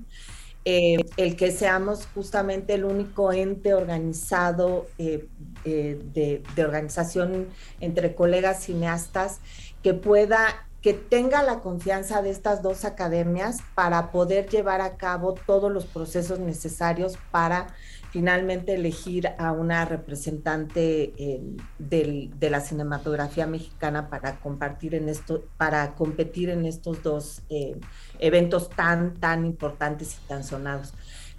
[0.68, 5.28] Eh, el que seamos justamente el único ente organizado eh,
[5.64, 7.46] eh, de, de, organización
[7.80, 9.38] entre colegas cineastas
[9.84, 15.34] que pueda, que tenga la confianza de estas dos academias para poder llevar a cabo
[15.46, 17.68] todos los procesos necesarios para
[18.16, 21.42] finalmente elegir a una representante eh,
[21.78, 27.78] de la cinematografía mexicana para compartir en esto, para competir en estos dos eh,
[28.18, 30.94] eventos tan, tan importantes y tan sonados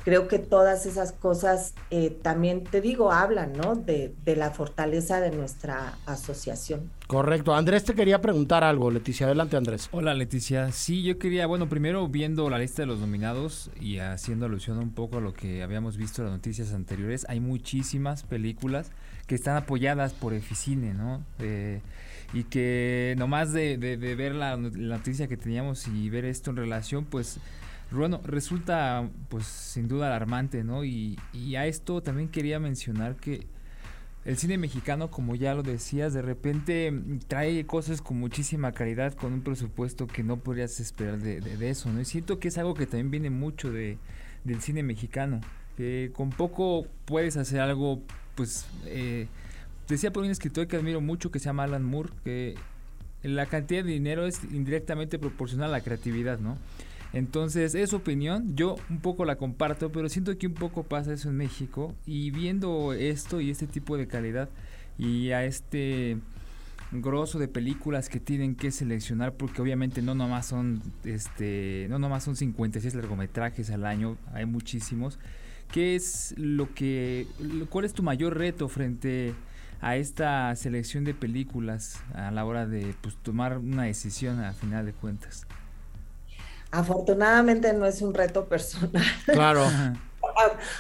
[0.08, 3.76] creo que todas esas cosas eh, también, te digo, hablan, ¿no?
[3.76, 6.90] De, la fortaleza de nuestra asociación.
[7.08, 7.54] Correcto.
[7.54, 9.26] Andrés te quería preguntar algo, Leticia.
[9.26, 9.90] Adelante, Andrés.
[9.92, 10.72] Hola, Leticia.
[10.72, 14.94] Sí, yo quería, bueno, primero viendo la lista de los nominados y haciendo alusión un
[14.94, 18.92] poco a lo que habíamos visto en las noticias anteriores, hay muchísimas películas
[19.28, 21.22] que están apoyadas por Eficine, ¿no?
[21.40, 21.82] Eh,
[22.32, 26.52] y que nomás de, de, de ver la, la noticia que teníamos y ver esto
[26.52, 27.42] en relación, pues
[27.92, 30.84] bueno, resulta pues sin duda alarmante, ¿no?
[30.84, 33.48] Y, y, a esto también quería mencionar que
[34.26, 36.94] el cine mexicano, como ya lo decías, de repente
[37.30, 42.02] trae cosas con muchísima calidad, con un presupuesto que no podrías esperar de, eso, ¿no?
[42.02, 43.98] Y siento que es algo que también viene mucho de,
[44.44, 45.40] del cine mexicano,
[45.78, 48.02] que con poco puedes hacer algo,
[48.36, 48.66] pues...
[48.86, 49.28] Eh,
[49.88, 52.56] decía por un escritor que admiro mucho que se llama Alan Moore, que
[53.24, 56.58] la cantidad de dinero es indirectamente proporcional a la creatividad, ¿no?
[57.18, 61.30] Entonces, es opinión, yo un poco la comparto, pero siento que un poco pasa eso
[61.30, 64.50] en México y viendo esto y este tipo de calidad
[65.00, 66.20] y a este
[66.92, 72.24] grosso de películas que tienen que seleccionar porque obviamente no nomás son este no nomás
[72.24, 75.18] son 56 largometrajes al año, hay muchísimos.
[75.72, 77.26] ¿Qué es lo que
[77.72, 79.34] cuál es tu mayor reto frente
[79.82, 84.86] a esta selección de películas a la hora de pues, tomar una decisión a final
[84.86, 85.48] de cuentas?
[86.72, 89.04] Afortunadamente no es un reto personal.
[89.26, 89.64] Claro.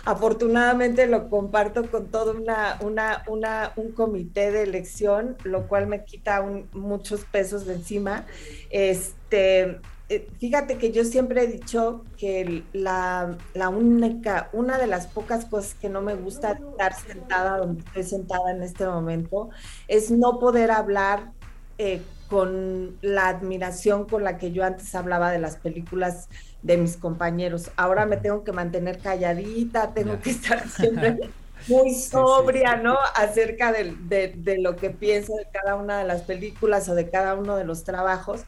[0.05, 6.05] Afortunadamente lo comparto con todo una, una, una, un comité de elección, lo cual me
[6.05, 8.25] quita muchos pesos de encima.
[8.69, 15.07] Este, eh, fíjate que yo siempre he dicho que la, la, única, una de las
[15.07, 19.49] pocas cosas que no me gusta estar sentada donde estoy sentada en este momento
[19.87, 21.31] es no poder hablar
[21.77, 26.29] eh, con la admiración con la que yo antes hablaba de las películas
[26.61, 27.71] de mis compañeros.
[27.77, 31.17] Ahora me tengo que mantener calladita, tengo que estar siempre
[31.67, 32.97] muy sobria, ¿no?
[33.15, 37.55] Acerca de, lo que pienso de cada una de las películas o de cada uno
[37.55, 38.41] de los trabajos.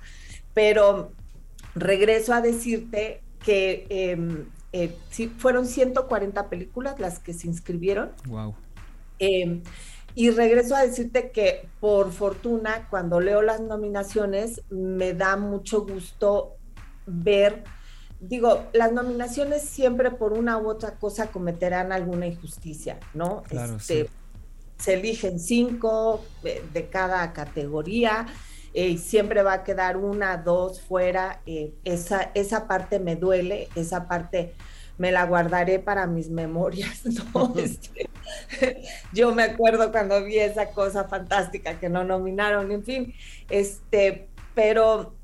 [0.53, 1.11] Pero
[1.75, 8.11] regreso a decirte que em, eh, sí, fueron 140 películas las que se inscribieron.
[8.27, 8.55] Wow.
[10.19, 16.57] Y regreso a decirte que por fortuna, cuando leo las nominaciones, me da mucho gusto
[17.05, 17.63] ver,
[18.19, 23.43] digo, las nominaciones siempre por una u otra cosa cometerán alguna injusticia, ¿no?
[23.43, 24.09] Claro, este,
[24.77, 28.27] Se eligen cinco de, cada categoría.
[28.73, 31.41] Eh, y siempre va a quedar una, dos fuera.
[31.45, 34.53] Eh, esa, esa parte me duele, esa parte
[34.99, 37.55] me la guardaré para mis memorias, ¿no?
[37.57, 38.09] Este,
[39.13, 43.13] yo me acuerdo cuando vi esa cosa fantástica que no nominaron, en fin,
[43.49, 45.15] este, pero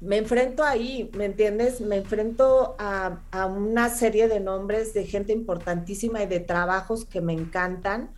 [0.00, 1.80] me enfrento ahí, ¿me entiendes?
[1.80, 7.22] Me enfrento a, a, una serie de nombres de gente importantísima y de trabajos que
[7.22, 8.10] me encantan.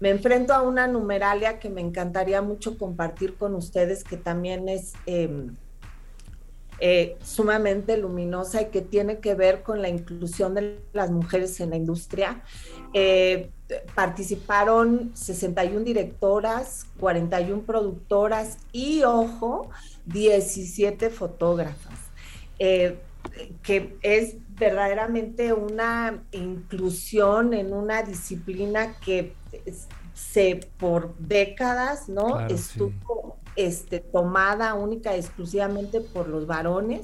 [0.00, 4.94] Me enfrento a una numeralia que me encantaría mucho compartir con ustedes, que también es
[5.06, 5.46] eh,
[6.84, 11.70] eh, sumamente luminosa y que tiene que ver con la inclusión de las mujeres en
[11.70, 12.42] la industria.
[12.92, 13.50] Eh,
[13.94, 19.70] participaron 61 directoras, 41 productoras y, ojo,
[20.06, 22.00] 17 fotógrafas.
[22.58, 22.98] Eh,
[23.62, 29.34] que es verdaderamente una inclusión en una disciplina que
[30.14, 32.40] se por décadas, ¿no?
[32.48, 37.02] Estuvo este, tomada única y exclusivamente por los varones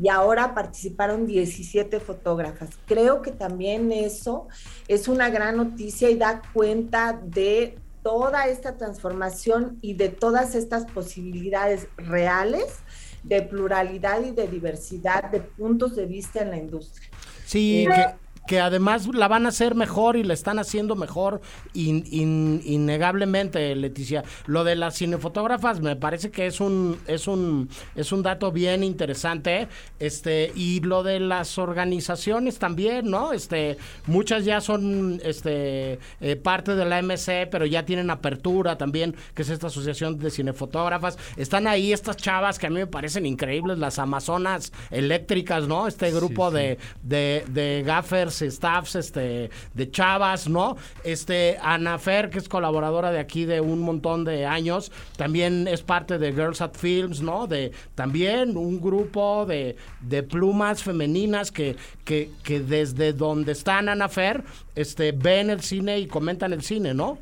[0.00, 2.70] y ahora participaron 17 fotógrafas.
[2.86, 4.48] Creo que también eso
[4.88, 10.86] es una gran noticia y da cuenta de toda esta transformación y de todas estas
[10.90, 12.78] posibilidades reales
[13.22, 17.10] de pluralidad y de diversidad de puntos de vista en la industria.
[17.44, 18.14] Sí, que
[18.58, 21.40] además la van a hacer mejor y la están haciendo mejor
[21.74, 24.24] innegablemente, Leticia.
[24.46, 28.82] Lo de las cinefotógrafas me parece que es un es un es un dato bien
[28.82, 33.32] interesante, este y lo de las organizaciones también, ¿no?
[33.32, 33.76] Este
[34.06, 39.42] muchas ya son este eh, parte de la MC, pero ya tienen apertura también, que
[39.42, 41.18] es esta asociación de cinefotógrafas.
[41.36, 45.86] Están ahí estas chavas que a mí me parecen increíbles, las amazonas eléctricas, ¿no?
[45.86, 50.76] Este grupo de de de gaffers staffs este, de chavas, ¿no?
[51.04, 55.82] Este, Ana Fer, que es colaboradora de aquí de un montón de años, también es
[55.82, 57.46] parte de Girls at Films, ¿no?
[57.46, 64.08] De también un grupo de, de plumas femeninas que, que, que desde donde están Ana
[64.08, 67.18] Fer, este, ven el cine y comentan el cine, ¿no?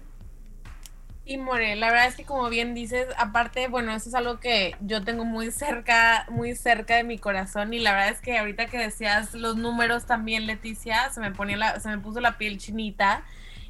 [1.29, 4.75] Y More, la verdad es que como bien dices, aparte, bueno, eso es algo que
[4.81, 8.64] yo tengo muy cerca, muy cerca de mi corazón y la verdad es que ahorita
[8.64, 12.57] que decías los números también, Leticia, se me ponía la, se me puso la piel
[12.57, 13.25] chinita.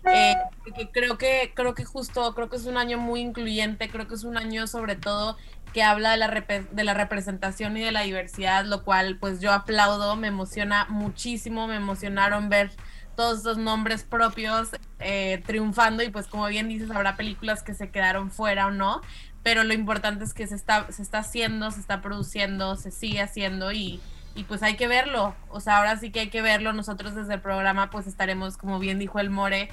[0.09, 4.07] Eh, porque creo que, creo que justo, creo que es un año muy incluyente, creo
[4.07, 5.37] que es un año sobre todo
[5.73, 9.53] que habla de la, de la representación y de la diversidad, lo cual pues yo
[9.53, 12.71] aplaudo, me emociona muchísimo, me emocionaron ver
[13.19, 14.69] todos estos nombres propios
[15.01, 19.01] eh, triunfando y pues como bien dices, habrá películas que se quedaron fuera o no,
[19.43, 23.21] pero lo importante es que se está, se está haciendo, se está produciendo, se sigue
[23.21, 24.01] haciendo y,
[24.37, 27.35] y pues hay que verlo, o sea, ahora sí que hay que verlo, nosotros desde
[27.35, 29.69] el programa pues estaremos, como bien dijo el More,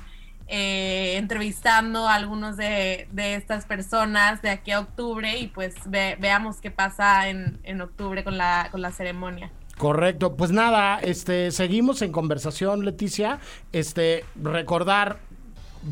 [0.48, 6.62] eh, entrevistando a algunos de, de, estas personas de aquí a octubre y pues veamos
[6.62, 9.52] qué pasa en, en octubre con la, con la ceremonia.
[9.78, 13.40] Correcto, pues nada, este, seguimos en conversación, Leticia.
[13.74, 15.20] Este, recordar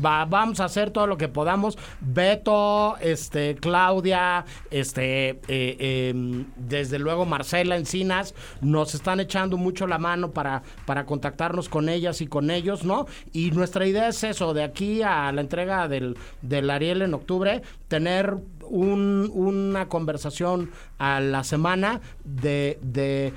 [0.00, 1.78] vamos a hacer todo lo que podamos.
[2.00, 9.98] Beto, este, Claudia, este, eh, em, desde luego Marcela Encinas, nos están echando mucho la
[9.98, 13.06] mano para, para contactarnos con ellas y con ellos, ¿no?
[13.32, 17.62] Y nuestra idea es eso, de aquí a la entrega del, del Ariel en octubre,
[17.88, 23.32] tener una conversación a la semana de, de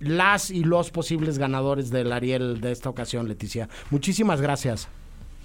[0.00, 3.68] las y los posibles ganadores del Ariel de esta ocasión, Leticia.
[3.90, 4.88] Muchísimas gracias.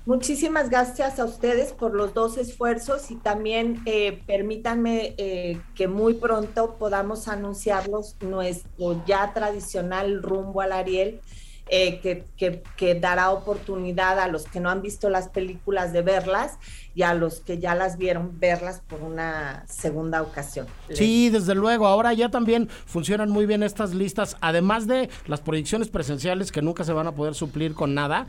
[0.05, 6.15] Muchísimas gracias a ustedes por los dos esfuerzos y también eh, permítanme eh, que muy
[6.15, 11.21] pronto podamos anunciarlos nuestro ya tradicional rumbo al Ariel.
[11.69, 16.01] Eh, que, que, que, dará oportunidad a los que no han visto las películas de
[16.01, 16.59] verlas
[16.95, 20.67] y a los que ya las vieron verlas por una segunda ocasión.
[20.91, 21.87] Sí, desde luego.
[21.87, 24.37] Ahora ya también funcionan muy bien estas listas.
[24.41, 28.27] Además de las proyecciones presenciales que nunca se van a poder suplir con nada,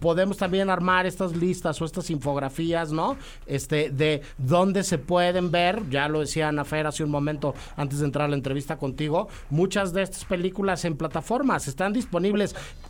[0.00, 3.16] podemos también armar estas listas o estas infografías, ¿no?
[3.46, 5.82] Este, de dónde se pueden ver.
[5.90, 9.28] Ya lo decía Ana Fer hace un momento antes de entrar a la entrevista contigo.
[9.50, 12.37] Muchas de estas películas en plataformas están disponibles.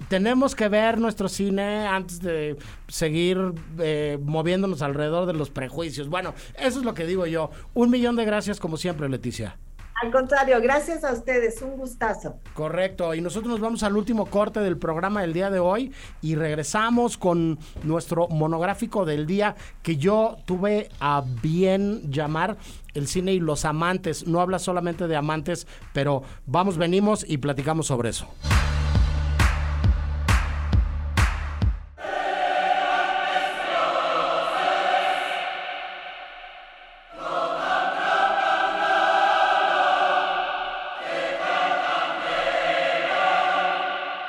[0.09, 2.57] Tenemos que ver nuestro cine antes de
[2.87, 3.39] seguir
[3.79, 6.09] eh, moviéndonos alrededor de los prejuicios.
[6.09, 7.51] Bueno, eso es lo que digo yo.
[7.75, 9.57] Un millón de gracias como siempre, Leticia.
[10.01, 12.37] Al contrario, gracias a ustedes, un gustazo.
[12.55, 16.37] Correcto, y nosotros nos vamos al último corte del programa del día de hoy y
[16.37, 22.57] regresamos con nuestro monográfico del día que yo tuve a bien llamar
[22.95, 24.29] el cine y los amantes.
[24.29, 28.29] No habla solamente de amantes, pero vamos, venimos y platicamos sobre eso.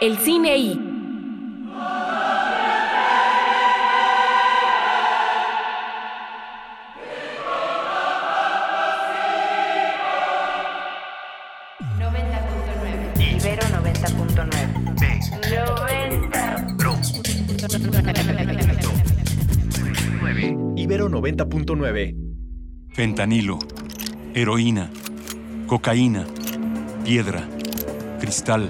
[0.01, 0.79] El cine y...
[13.19, 14.89] Ibero 90.9.
[20.23, 20.73] 90.
[20.77, 22.15] Ibero 90.9.
[22.93, 23.59] Fentanilo,
[24.33, 24.89] heroína,
[25.67, 26.25] cocaína,
[27.03, 27.43] piedra,
[28.21, 28.69] cristal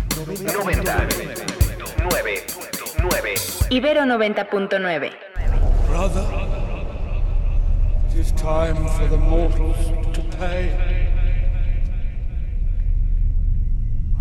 [0.25, 0.43] 90.
[0.43, 0.53] 9.
[0.83, 1.09] 9.
[3.71, 5.13] Ibero 90.9.
[5.87, 6.25] Brother,
[8.09, 9.77] it is time for the mortals
[10.13, 10.77] to pay.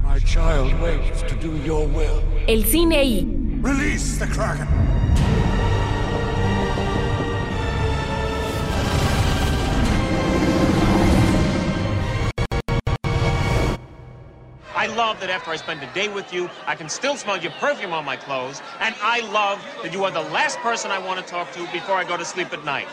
[0.02, 2.22] My child waits to do your will.
[2.48, 3.62] El cine.
[3.62, 4.68] Release the Kraken.
[15.00, 17.94] Love that after I spend a day with you, I can still smell your perfume
[17.94, 21.24] on my clothes, and I love that you are the last person I want to
[21.24, 22.88] talk to before I go to sleep at night.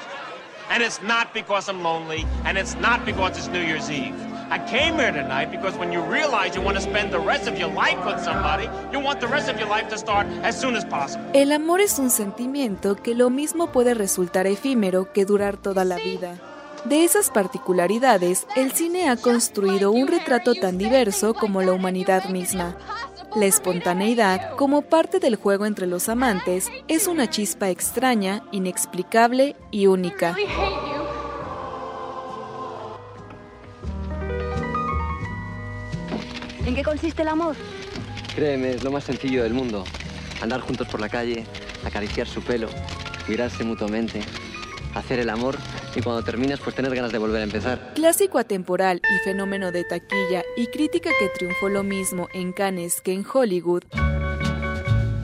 [0.71, 4.15] And it's not because I'm lonely, and it's not because it's New Year's Eve.
[4.49, 7.59] I came here tonight because when you realize you want to spend the rest of
[7.59, 10.77] your life with somebody, you want the rest of your life to start as soon
[10.77, 11.25] as possible.
[11.33, 15.97] El amor es un sentimiento que lo mismo puede resultar efímero que durar toda la
[15.97, 16.37] vida.
[16.87, 22.77] De esas particularidades, el cine ha construido un retrato tan diverso como la humanidad misma.
[23.35, 29.87] La espontaneidad, como parte del juego entre los amantes, es una chispa extraña, inexplicable y
[29.87, 30.33] única.
[36.65, 37.57] ¿En qué consiste el amor?
[38.33, 39.83] Créeme, es lo más sencillo del mundo.
[40.41, 41.45] Andar juntos por la calle,
[41.83, 42.69] acariciar su pelo,
[43.27, 44.21] mirarse mutuamente,
[44.95, 45.57] hacer el amor
[45.95, 47.93] y cuando terminas pues tener ganas de volver a empezar.
[47.95, 53.13] Clásico atemporal y fenómeno de taquilla y crítica que triunfó lo mismo en Cannes que
[53.13, 53.83] en Hollywood.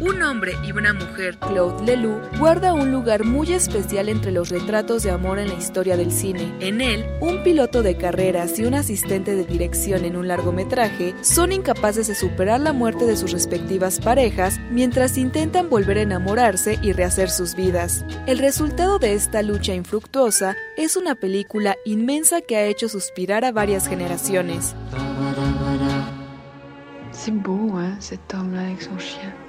[0.05, 5.01] Un hombre y una mujer, Claude Leloup, guarda un lugar muy especial entre los retratos
[5.03, 6.53] de amor en la historia del cine.
[6.59, 11.53] En él, un piloto de carreras y un asistente de dirección en un largometraje son
[11.53, 16.91] incapaces de superar la muerte de sus respectivas parejas mientras intentan volver a enamorarse y
[16.91, 18.03] rehacer sus vidas.
[18.27, 23.53] El resultado de esta lucha infructuosa es una película inmensa que ha hecho suspirar a
[23.53, 24.75] varias generaciones.
[27.13, 29.42] C'est beau, hein, cet homme-là avec son chien.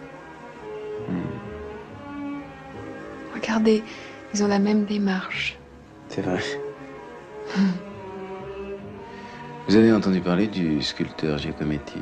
[3.35, 3.83] Regardez,
[4.33, 5.59] ils ont la même démarche.
[6.09, 6.41] C'est vrai.
[9.69, 12.01] Vous avez entendu parler du sculpteur Giacometti?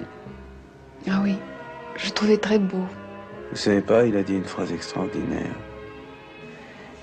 [1.09, 1.37] Ah oui,
[1.97, 2.85] je le trouvais très beau.
[3.51, 5.55] Vous savez pas, il a dit une phrase extraordinaire.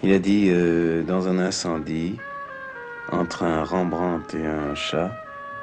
[0.04, 2.18] Il a dit euh, dans un incendie,
[3.12, 5.12] entre un Rembrandt et un chat,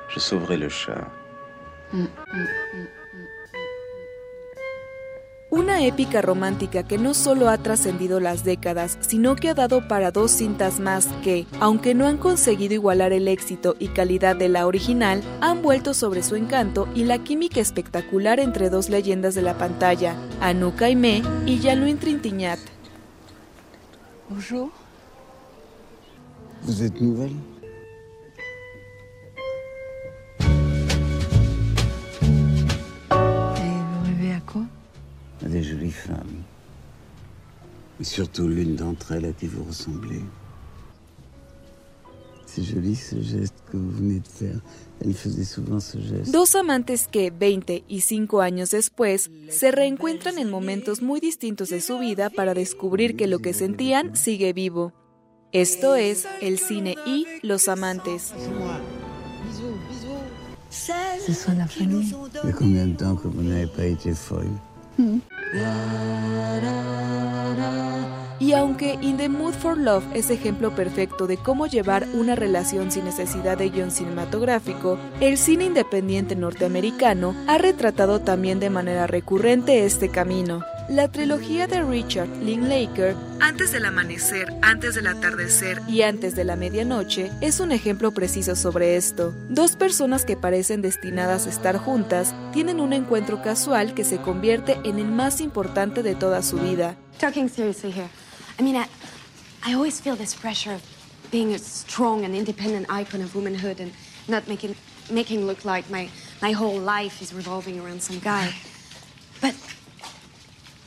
[0.08, 1.08] je sauverai le chat.
[1.92, 2.95] Mm, mm, mm.
[5.48, 10.10] Una épica romántica que no solo ha trascendido las décadas, sino que ha dado para
[10.10, 14.66] dos cintas más que, aunque no han conseguido igualar el éxito y calidad de la
[14.66, 19.56] original, han vuelto sobre su encanto y la química espectacular entre dos leyendas de la
[19.56, 22.60] pantalla, Anouk Aimé y Jean-Louis Trintignant.
[24.28, 24.70] Bonjour.
[26.64, 27.36] Vous êtes nouvelle
[35.56, 36.42] des jolies femmes.
[38.00, 40.22] Et surtout l'une d'entre elles à qui vous ressemblez.
[42.44, 44.60] C'est joli ce geste que vous venez de faire.
[45.00, 46.30] Elle faisait souvent ce geste.
[46.32, 51.80] Dos amantes que, 20 y 5 años después, se reencuentran en momentos muy distintos de
[51.80, 54.92] su vida para descubrir que lo que sentían sigue vivo.
[55.52, 58.34] Esto es el cine y los amantes.
[60.70, 62.14] Ce soit la famille.
[62.58, 64.50] Combien de temps que vous n'avez pas été folle
[64.98, 65.20] 嗯。
[68.38, 73.04] Y aunque In the Mood for Love es ejemplo perfecto de cómo llevar una relación sin
[73.04, 80.10] necesidad de guion cinematográfico, el cine independiente norteamericano ha retratado también de manera recurrente este
[80.10, 80.62] camino.
[80.88, 86.54] La trilogía de Richard Linklater, Antes del amanecer, Antes del atardecer y Antes de la
[86.54, 89.34] medianoche, es un ejemplo preciso sobre esto.
[89.48, 94.78] Dos personas que parecen destinadas a estar juntas tienen un encuentro casual que se convierte
[94.84, 96.96] en el más importante de toda su vida.
[97.18, 98.25] Talking seriously here.
[98.58, 98.88] I mean, I,
[99.64, 100.82] I always feel this pressure of
[101.30, 103.92] being a strong and independent icon of womanhood and
[104.28, 104.74] not making
[105.10, 106.08] making look like my
[106.42, 108.52] my whole life is revolving around some guy.
[109.40, 109.54] But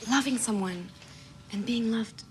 [0.10, 0.90] loving someone
[1.52, 2.24] and being loved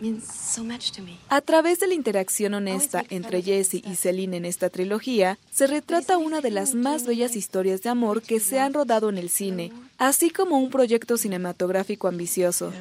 [0.00, 1.18] means so much to me.
[1.28, 6.18] A través de la interacción honesta entre Jesse y Celine en esta trilogía, se retrata
[6.18, 9.72] una de las más bellas historias de amor que se han rodado en el cine,
[9.98, 12.72] así como un proyecto cinematográfico ambicioso.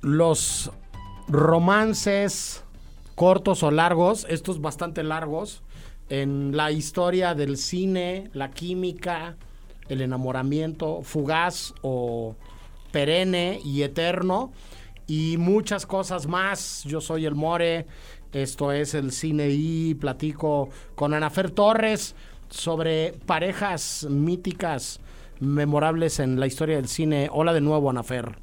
[0.00, 0.70] Los
[1.28, 2.62] romances
[3.14, 5.62] cortos o largos, estos bastante largos,
[6.10, 9.36] en la historia del cine, la química,
[9.88, 12.36] el enamoramiento, fugaz o
[12.92, 14.52] perenne y eterno,
[15.06, 16.82] y muchas cosas más.
[16.84, 17.86] Yo soy el More,
[18.32, 22.14] esto es el Cine y platico con Anafer Torres
[22.50, 25.00] sobre parejas míticas,
[25.44, 27.28] memorables en la historia del cine.
[27.32, 28.36] Hola de nuevo, Anafer.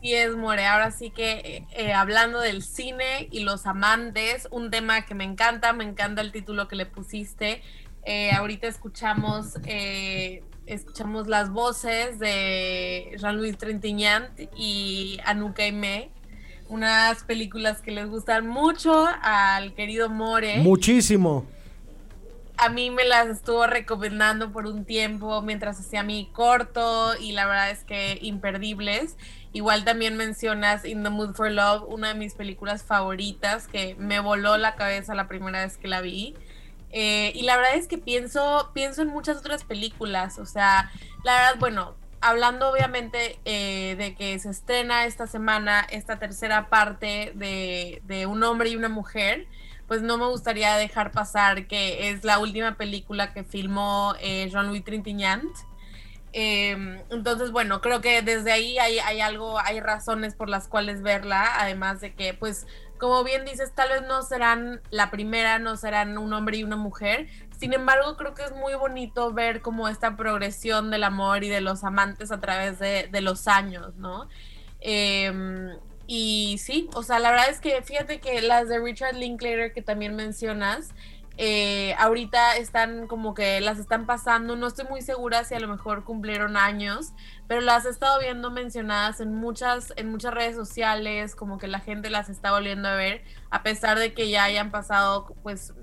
[0.00, 4.70] Y es, More, ahora sí que eh, eh, hablando del cine y los amantes, un
[4.70, 7.62] tema que me encanta, me encanta el título que le pusiste.
[8.04, 9.56] Eh, ahorita escuchamos,
[10.66, 16.10] escuchamos las voces de Jean-Louis Trintignant y Anouk Aimé,
[16.68, 20.58] unas películas que les gustan mucho al querido More.
[20.58, 21.44] Muchísimo.
[22.58, 27.46] A mí me las estuvo recomendando por un tiempo mientras hacía mi corto y la
[27.46, 29.16] verdad es que imperdibles.
[29.52, 34.20] Igual también mencionas In the Mood for Love, una de mis películas favoritas que me
[34.20, 36.34] voló la cabeza la primera vez que la vi.
[36.90, 40.38] Eh, y la verdad es que pienso, pienso en muchas otras películas.
[40.38, 40.90] O sea,
[41.24, 47.32] la verdad, bueno, hablando obviamente eh, de que se estrena esta semana esta tercera parte
[47.34, 49.46] de, de, Un hombre y una mujer,
[49.88, 54.84] pues no me gustaría dejar pasar que es la última película que filmó eh, Jean-Louis
[54.84, 55.50] Trintignant.
[56.34, 61.02] Eh, entonces, bueno, creo que desde ahí hay, hay, algo, hay razones por las cuales
[61.02, 62.66] verla, además de que, pues,
[62.98, 66.76] como bien dices, tal vez no serán la primera, no serán un hombre y una
[66.76, 67.26] mujer.
[67.58, 71.62] Sin embargo, creo que es muy bonito ver como esta progresión del amor y de
[71.62, 74.28] los amantes a través de, de los años, ¿no?
[74.80, 75.32] Eh,
[76.08, 79.82] y sí, o sea, la verdad es que fíjate que las de Richard Linklater que
[79.82, 80.94] también mencionas,
[81.36, 85.68] eh, ahorita están como que las están pasando, no estoy muy segura si a lo
[85.68, 87.12] mejor cumplieron años,
[87.46, 91.80] pero las he estado viendo mencionadas en muchas, en muchas redes sociales, como que la
[91.80, 95.74] gente las está volviendo a ver, a pesar de que ya hayan pasado, pues,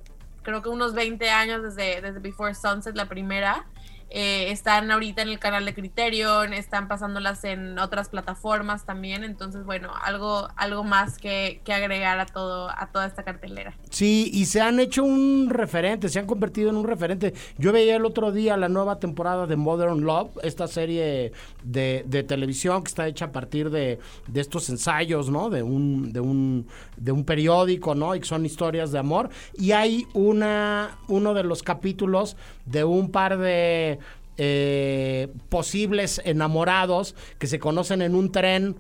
[0.42, 3.68] creo que unos 20 años desde, desde Before Sunset, la primera.
[4.12, 9.66] Eh, están ahorita en el canal de Criterion, están pasándolas en otras plataformas también, entonces
[9.66, 13.74] bueno, algo, algo más que, que, agregar a todo, a toda esta cartelera.
[13.90, 17.34] Sí, y se han hecho un referente, se han convertido en un referente.
[17.58, 21.34] Yo veía el otro día la nueva temporada de Modern Love, esta serie
[21.64, 25.50] de, de televisión que está hecha a partir de, de, estos ensayos, ¿no?
[25.50, 28.16] De un, de un, de un periódico, ¿no?
[28.16, 29.30] Y son historias de amor.
[29.58, 34.00] Y hay una, uno de los capítulos de un par de
[34.38, 38.76] eh, posibles enamorados que se conocen en un tren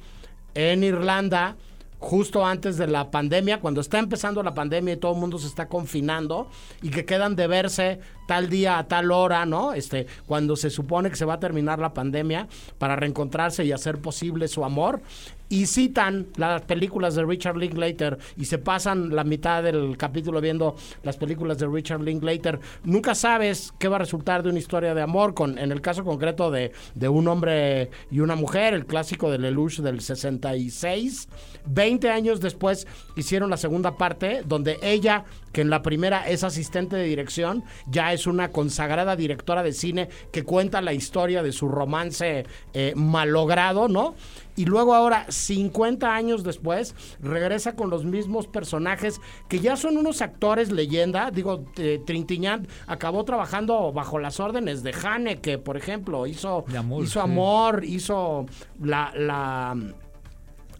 [0.53, 1.55] en Irlanda
[1.99, 5.47] justo antes de la pandemia, cuando está empezando la pandemia y todo el mundo se
[5.47, 6.47] está confinando
[6.81, 9.73] y que quedan de verse tal día a tal hora, ¿no?
[9.73, 12.47] Este, cuando se supone que se va a terminar la pandemia
[12.77, 15.01] para reencontrarse y hacer posible su amor
[15.49, 20.75] y citan las películas de Richard Linklater y se pasan la mitad del capítulo viendo
[21.03, 25.01] las películas de Richard Linklater, nunca sabes qué va a resultar de una historia de
[25.01, 29.31] amor, con, en el caso concreto de, de un hombre y una mujer, el clásico
[29.31, 31.27] de Lelouch del 66.
[31.67, 35.25] 20 años después hicieron la segunda parte, donde ella,
[35.55, 40.09] que en la primera es asistente de dirección, ya es una consagrada directora de cine
[40.33, 44.15] que cuenta la historia de su romance eh, malogrado, ¿no?
[44.57, 50.21] y luego ahora, 50 años después, regresa con los mismos personajes que ya son unos
[50.21, 51.31] actores leyenda.
[51.31, 57.13] Digo, eh, Trintignant acabó trabajando bajo las órdenes de Haneke, por ejemplo, hizo amor, hizo,
[57.13, 57.19] sí.
[57.19, 58.45] amor, hizo
[58.81, 59.77] la, la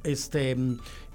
[0.03, 0.55] este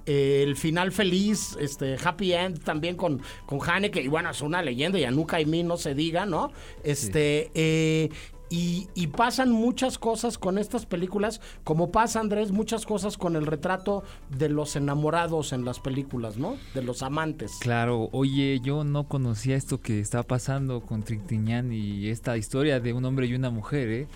[0.07, 4.63] eh, el final feliz, este Happy End también con, con Haneke, y bueno, es una
[4.63, 6.53] leyenda, y Anuka y mí no se diga, ¿no?
[6.85, 7.51] Este, sí.
[7.55, 8.11] eh,
[8.53, 13.47] y, y, pasan muchas cosas con estas películas, como pasa Andrés, muchas cosas con el
[13.47, 16.57] retrato de los enamorados en las películas, ¿no?
[16.75, 17.59] De los amantes.
[17.61, 22.93] Claro, oye, yo no conocía esto que está pasando con Trintignant y esta historia de
[22.93, 24.09] un hombre y una mujer, ¿eh?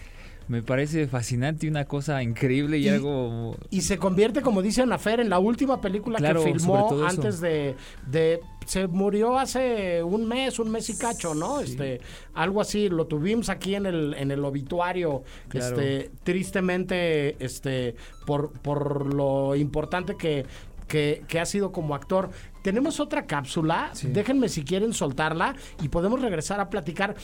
[0.49, 3.57] Me parece fascinante y una cosa increíble y, y, algo...
[3.71, 7.77] Y se convierte, como dice Anafer, en la última película claro, que filmó antes de,
[8.07, 11.61] de, Se murió hace un mes, un mes y cacho, ¿no?
[11.61, 11.73] Sí.
[11.73, 12.01] Este,
[12.35, 15.81] algo así, lo tuvimos aquí en el, en el obituario, claro.
[15.81, 20.45] este, tristemente, este, por, por lo importante que,
[20.87, 22.31] que, que, ha sido como actor.
[22.63, 24.09] Tenemos otra cápsula, sí.
[24.09, 27.15] déjenme si quieren soltarla y podemos regresar a platicar.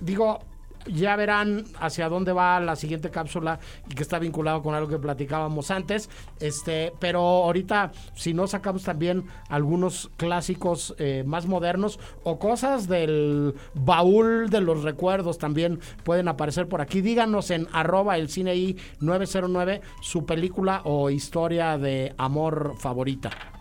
[0.00, 0.40] Digo,
[0.86, 3.58] ya verán hacia dónde va la siguiente cápsula
[3.88, 6.08] y que está vinculado con algo que platicábamos antes.
[6.38, 13.54] Este, pero ahorita, si no sacamos también algunos clásicos eh, más modernos o cosas del
[13.74, 17.00] baúl de los recuerdos también pueden aparecer por aquí.
[17.00, 23.59] Díganos en arroba el cine i 909 su película o historia de amor favorita.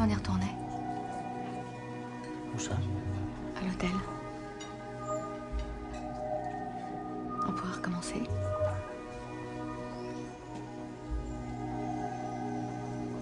[0.00, 0.56] Si on y retournait
[2.54, 2.72] Où ça
[3.60, 3.90] À l'hôtel.
[7.46, 8.22] On pourrait recommencer.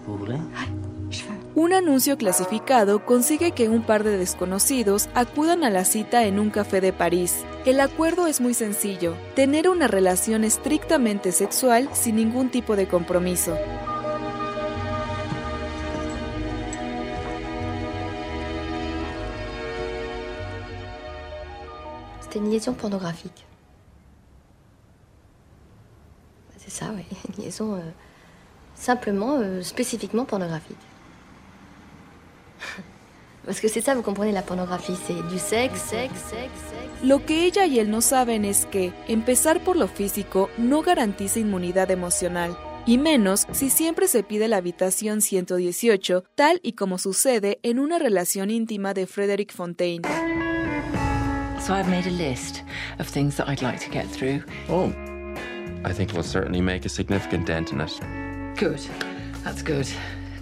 [0.06, 0.38] Vous voulez
[1.56, 6.50] Un anuncio clasificado consigue que un par de desconocidos acudan a la cita en un
[6.50, 7.44] café de París.
[7.66, 13.56] El acuerdo es muy sencillo, tener una relación estrictamente sexual sin ningún tipo de compromiso.
[22.38, 23.46] Une liaison pornographique.
[26.56, 27.04] C'est ça, oui.
[27.28, 27.80] Une liaison euh,
[28.74, 30.76] simplement, euh, spécifiquement pornographique.
[33.46, 37.04] Parce que c'est ça, vous comprenez, la pornographie, c'est du sexe, sexe, sexe, sexe.
[37.04, 41.38] Lo que ella y él no saben es que empezar por lo físico no garantiza
[41.38, 47.58] inmunidad emocional, y menos si siempre se pide la habitación 118, tal y como sucede
[47.62, 50.02] en una relación íntima de Frederick Fontaine.
[51.68, 52.62] So I've made a list
[52.98, 54.42] of things that I'd like to get through.
[54.70, 54.86] Oh,
[55.84, 58.00] I think we'll certainly make a significant dent in it.
[58.56, 58.80] Good.
[59.44, 59.86] That's good.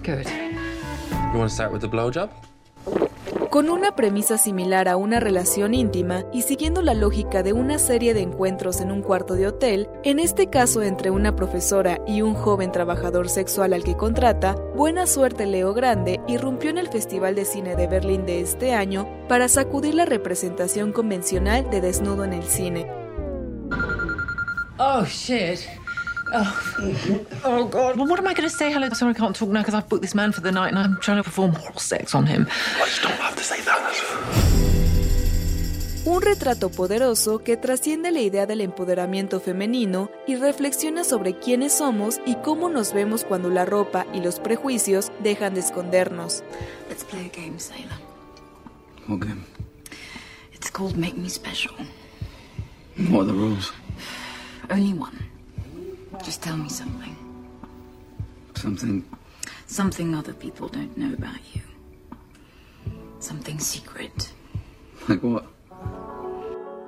[0.04, 0.28] Good.
[0.30, 2.30] You want to start with the blowjob?
[3.50, 8.12] Con una premisa similar a una relación íntima y siguiendo la lógica de una serie
[8.12, 12.34] de encuentros en un cuarto de hotel, en este caso entre una profesora y un
[12.34, 17.44] joven trabajador sexual al que contrata, Buena Suerte Leo Grande irrumpió en el Festival de
[17.44, 22.44] Cine de Berlín de este año para sacudir la representación convencional de desnudo en el
[22.44, 22.86] cine.
[24.78, 25.60] Oh, shit.
[26.32, 27.96] Oh, oh God.
[27.96, 28.72] Well, what am I going to say?
[28.72, 30.78] Hello, sorry, I can't talk now because I've booked this man for the night and
[30.78, 32.46] I'm trying to perform oral sex on him.
[36.04, 42.20] Un retrato poderoso que trasciende la idea del empoderamiento femenino y reflexiona sobre quiénes somos
[42.24, 46.44] y cómo nos vemos cuando la ropa y los prejuicios dejan de escondernos.
[46.88, 47.98] Let's play a game, Sailor.
[49.08, 49.44] What game?
[50.52, 51.74] It's called Make Me Special.
[53.10, 53.72] What are the rules?
[54.70, 55.35] Only one.
[56.26, 57.16] Just tell me something.
[58.56, 59.04] Something.
[59.68, 61.62] Something other people don't know about you.
[63.20, 64.34] Something secret.
[65.08, 65.44] Like what?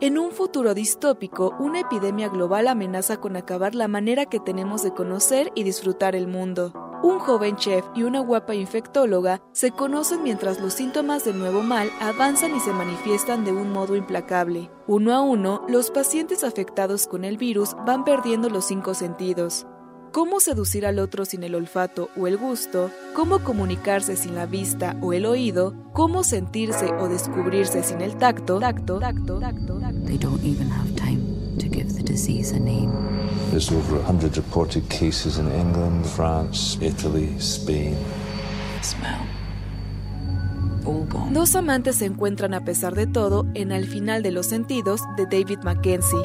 [0.01, 4.93] En un futuro distópico, una epidemia global amenaza con acabar la manera que tenemos de
[4.93, 6.88] conocer y disfrutar el mundo.
[7.01, 11.90] Un joven chef y una guapa infectóloga se conocen mientras los síntomas del nuevo mal
[12.01, 14.68] avanzan y se manifiestan de un modo implacable.
[14.88, 19.64] Uno a uno, los pacientes afectados con el virus van perdiendo los cinco sentidos.
[20.11, 24.96] Cómo seducir al otro sin el olfato o el gusto, cómo comunicarse sin la vista
[25.01, 28.59] o el oído, cómo sentirse o descubrirse sin el tacto,
[31.59, 32.90] to give the disease a name.
[33.50, 37.96] There's over 100 reported cases in England, France, Italy, Spain.
[38.82, 39.28] Smell.
[41.32, 45.26] Dos amantes se encuentran a pesar de todo en Al final de los sentidos de
[45.26, 46.18] David Mackenzie.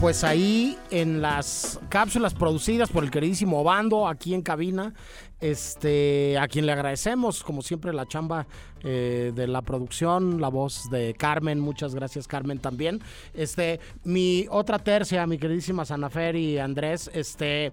[0.00, 4.94] Pues ahí en las cápsulas producidas por el queridísimo Bando aquí en cabina,
[5.40, 8.46] este, a quien le agradecemos como siempre la chamba
[8.82, 13.00] eh, de la producción, la voz de Carmen, muchas gracias Carmen también.
[13.34, 17.72] Este, mi otra tercia, mi queridísima Sanafer y Andrés, este,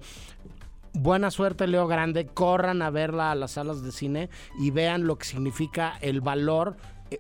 [0.94, 5.18] buena suerte Leo Grande, corran a verla a las salas de cine y vean lo
[5.18, 6.78] que significa el valor
[7.12, 7.20] eh,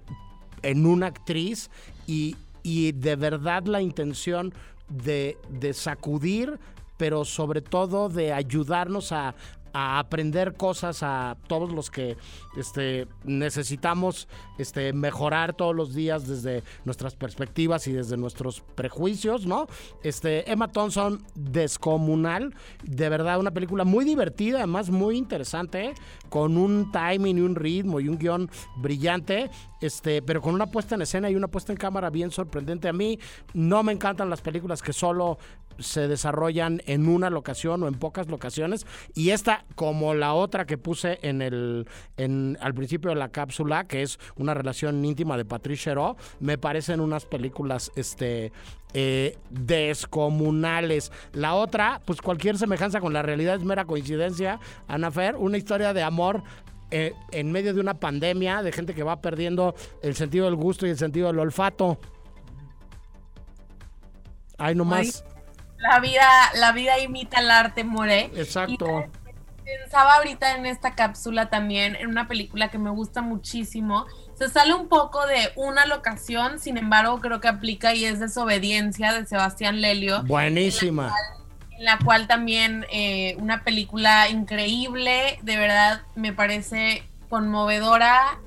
[0.63, 1.69] en una actriz
[2.07, 4.53] y, y de verdad la intención
[4.89, 6.57] de, de sacudir,
[6.97, 9.35] pero sobre todo de ayudarnos a,
[9.73, 12.17] a aprender cosas a todos los que
[12.57, 19.67] este, necesitamos este, mejorar todos los días desde nuestras perspectivas y desde nuestros prejuicios, ¿no?
[20.03, 22.53] Este, Emma Thompson, descomunal,
[22.83, 25.93] de verdad una película muy divertida, además muy interesante,
[26.29, 29.49] con un timing y un ritmo y un guion brillante,
[29.81, 32.87] este, pero con una puesta en escena y una puesta en cámara bien sorprendente.
[32.87, 33.19] A mí
[33.53, 35.37] no me encantan las películas que solo
[35.79, 40.77] se desarrollan en una locación o en pocas locaciones y esta como la otra que
[40.77, 45.45] puse en el en al principio de la cápsula que es una relación íntima de
[45.45, 48.51] Patricia Hero me parecen unas películas este
[48.93, 51.11] eh, descomunales.
[51.33, 54.59] La otra, pues cualquier semejanza con la realidad es mera coincidencia.
[54.87, 56.41] Ana Fer, una historia de amor
[56.91, 60.87] eh, en medio de una pandemia, de gente que va perdiendo el sentido del gusto
[60.87, 61.99] y el sentido del olfato.
[64.57, 65.23] Ay, nomás.
[65.77, 68.31] La vida, la vida imita el arte, More.
[68.35, 69.05] Exacto.
[69.67, 74.05] Y pensaba ahorita en esta cápsula también, en una película que me gusta muchísimo.
[74.35, 79.13] Se sale un poco de una locación, sin embargo, creo que aplica y es Desobediencia
[79.13, 80.23] de Sebastián Lelio.
[80.23, 81.07] Buenísima.
[81.07, 81.46] En
[81.79, 88.39] la cual también eh, una película increíble, de verdad me parece conmovedora,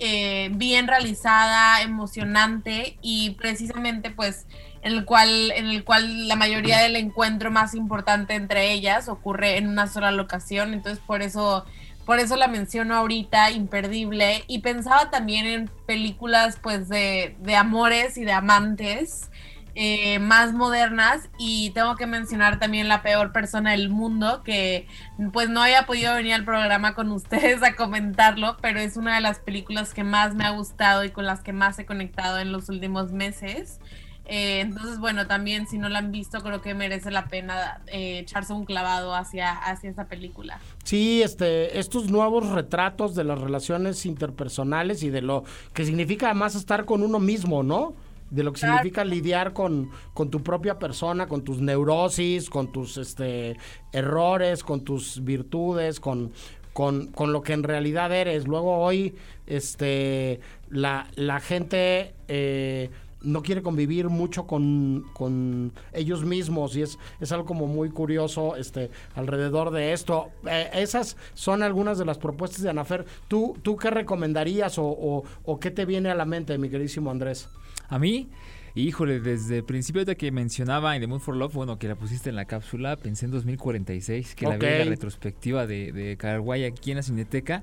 [0.00, 4.46] eh, bien realizada, emocionante y precisamente pues
[4.82, 9.56] en el cual en el cual la mayoría del encuentro más importante entre ellas ocurre
[9.56, 11.64] en una sola locación, entonces por eso
[12.04, 14.44] por eso la menciono ahorita, imperdible.
[14.46, 19.30] Y pensaba también en películas pues de, de amores y de amantes
[19.74, 21.28] eh, más modernas.
[21.38, 24.86] Y tengo que mencionar también La peor persona del mundo, que
[25.32, 29.20] pues no había podido venir al programa con ustedes a comentarlo, pero es una de
[29.20, 32.52] las películas que más me ha gustado y con las que más he conectado en
[32.52, 33.80] los últimos meses.
[34.26, 38.20] Eh, entonces, bueno, también si no la han visto, creo que merece la pena eh,
[38.20, 40.58] echarse un clavado hacia, hacia esa película.
[40.82, 45.44] Sí, este, estos nuevos retratos de las relaciones interpersonales y de lo
[45.74, 47.94] que significa además estar con uno mismo, ¿no?
[48.34, 52.96] De lo que significa lidiar con, con tu propia persona, con tus neurosis, con tus
[52.96, 53.56] este,
[53.92, 56.32] errores, con tus virtudes, con,
[56.72, 58.48] con, con, lo que en realidad eres.
[58.48, 59.14] Luego hoy,
[59.46, 62.90] este, la, la gente eh,
[63.24, 68.56] no quiere convivir mucho con, con ellos mismos y es, es algo como muy curioso
[68.56, 70.28] este, alrededor de esto.
[70.48, 73.04] Eh, esas son algunas de las propuestas de Anafer.
[73.28, 77.10] ¿Tú, tú qué recomendarías o, o, o, qué te viene a la mente, mi queridísimo
[77.10, 77.48] Andrés?
[77.94, 78.28] A mí,
[78.74, 81.94] híjole, desde el principio de que mencionaba In the Mood for Love, bueno, que la
[81.94, 84.58] pusiste en la cápsula, pensé en 2046, que okay.
[84.58, 87.62] la vi en la retrospectiva de, de Paraguay aquí en la Cineteca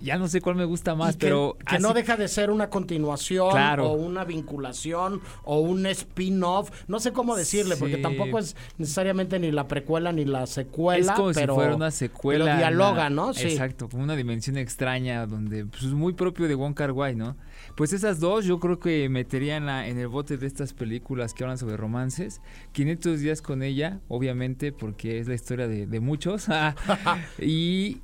[0.00, 1.56] ya no sé cuál me gusta más, que, pero...
[1.66, 1.82] Que así...
[1.82, 3.90] no deja de ser una continuación claro.
[3.90, 7.80] o una vinculación o un spin-off, no sé cómo decirle, sí.
[7.80, 11.74] porque tampoco es necesariamente ni la precuela ni la secuela, es como pero, si fuera
[11.74, 12.44] una secuela.
[12.44, 13.34] Pero dialoga, ¿no?
[13.34, 13.48] Sí.
[13.48, 17.36] Exacto, como una dimensión extraña donde pues, es muy propio de Wong Kar Wai, ¿no?
[17.78, 21.58] Pues esas dos yo creo que meterían en el bote de estas películas que hablan
[21.58, 22.40] sobre romances.
[22.72, 26.48] 500 días con ella, obviamente, porque es la historia de, de muchos.
[27.38, 27.98] y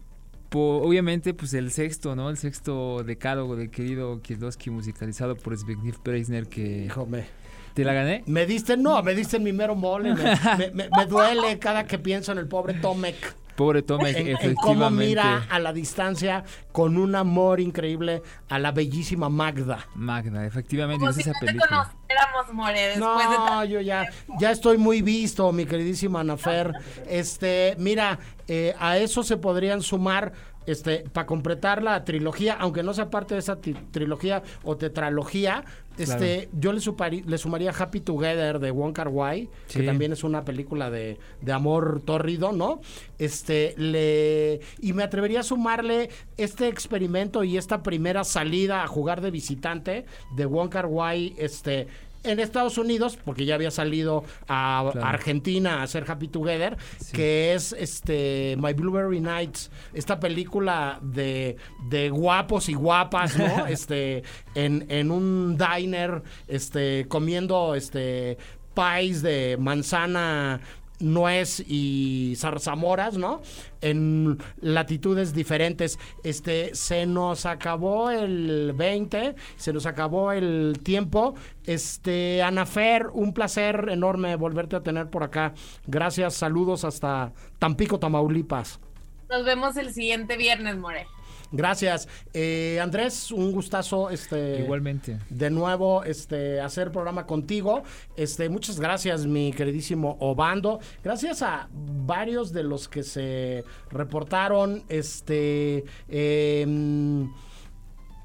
[0.53, 2.31] obviamente, pues el sexto, ¿no?
[2.31, 6.85] El sexto decálogo del querido Kieslowski musicalizado por Zbigniew Preisner que...
[6.85, 7.27] Híjole.
[7.75, 8.23] ¿Te la gané?
[8.27, 10.15] Me diste, no, me diste mi mero mole.
[10.15, 13.17] Me, me, me, duele cada que pienso en el pobre Tomek.
[13.57, 14.47] Pobre Tomek, en, efectivamente.
[14.49, 19.87] En cómo mira a la distancia con un amor increíble a la bellísima Magda.
[19.95, 21.67] Magda, efectivamente, Como es si esa no película.
[21.67, 22.99] te conociéramos, More, después
[23.29, 26.73] no, de yo ya, ya estoy muy visto, mi queridísima Anafer.
[27.09, 30.33] Este, mira, eh, a eso se podrían sumar
[30.67, 33.59] este, para completar la trilogía, aunque no sea parte de esa
[33.91, 35.65] trilogía o tetralogía,
[35.99, 36.59] este, claro.
[36.61, 39.81] yo le, supari, le, sumaría Happy Together de Wong Kar Wai, sí.
[39.81, 42.81] que también es una película de, de, amor tórrido, ¿no?
[43.19, 49.21] Este, le, y me atrevería a sumarle este experimento y esta primera salida a jugar
[49.21, 50.05] de visitante
[50.37, 51.87] de Wong Kar Wai, este,
[52.25, 55.07] en Estados Unidos, porque ya había salido a claro.
[55.07, 57.13] Argentina a hacer Happy Together, sí.
[57.13, 61.57] que es este My Blueberry Nights, esta película de,
[61.89, 63.67] de guapos y guapas, ¿no?
[63.69, 64.23] este,
[64.55, 68.39] en, en un diner, este, comiendo este
[68.75, 70.61] pies de manzana
[71.05, 73.43] nuez y zarzamoras, ¿no?
[73.81, 75.99] En latitudes diferentes.
[76.23, 81.35] Este, se nos acabó el 20, se nos acabó el tiempo.
[81.65, 85.55] Este, Anafer, un placer enorme volverte a tener por acá.
[85.87, 88.81] Gracias, saludos hasta Tampico, Tamaulipas.
[89.29, 91.07] Nos vemos el siguiente viernes, More.
[91.55, 92.09] Gracias.
[92.33, 95.19] Eh, Andrés, un gustazo este igualmente.
[95.31, 97.83] De nuevo este hacer programa contigo.
[98.17, 100.81] Este muchas gracias mi queridísimo Obando.
[101.03, 107.27] Gracias a varios de los que se reportaron este eh,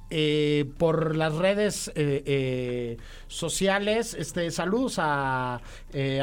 [0.10, 2.97] eh, por las redes eh, eh,
[3.28, 4.14] sociales.
[4.14, 5.62] Este, saludos a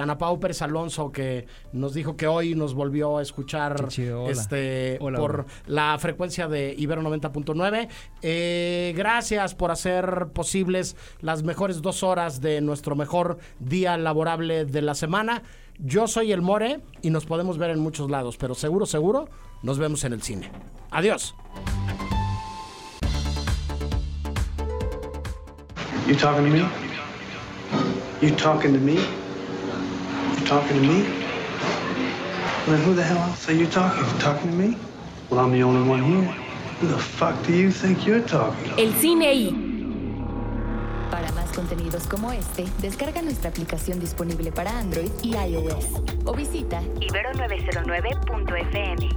[0.01, 4.99] Ana Pau Pérez Alonso que nos dijo que hoy nos volvió a escuchar chido, este
[5.01, 5.47] hola, por hola.
[5.67, 7.89] la frecuencia de Ibero 90.9.
[8.23, 14.83] Eh, gracias por hacer posibles las mejores dos horas de nuestro mejor día laborable de
[14.83, 15.43] la semana.
[15.79, 19.29] Yo soy el More y nos podemos ver en muchos lados, pero seguro, seguro,
[19.63, 20.51] nos vemos en el cine.
[20.91, 21.35] Adiós.
[26.07, 26.65] You talking to me?
[28.23, 28.95] You talking to me?
[28.95, 31.03] You talking to me?
[32.67, 34.05] Well, then who the hell else are you talking?
[34.05, 34.77] You talking to me?
[35.31, 36.23] Well, I'm the only one here.
[36.79, 38.71] Who the fuck do you think you're talking?
[38.79, 39.51] El cine I.
[41.11, 45.87] Para más contenidos como este, descarga nuestra aplicación disponible para Android y iOS
[46.25, 49.09] o visita ibero909.fm.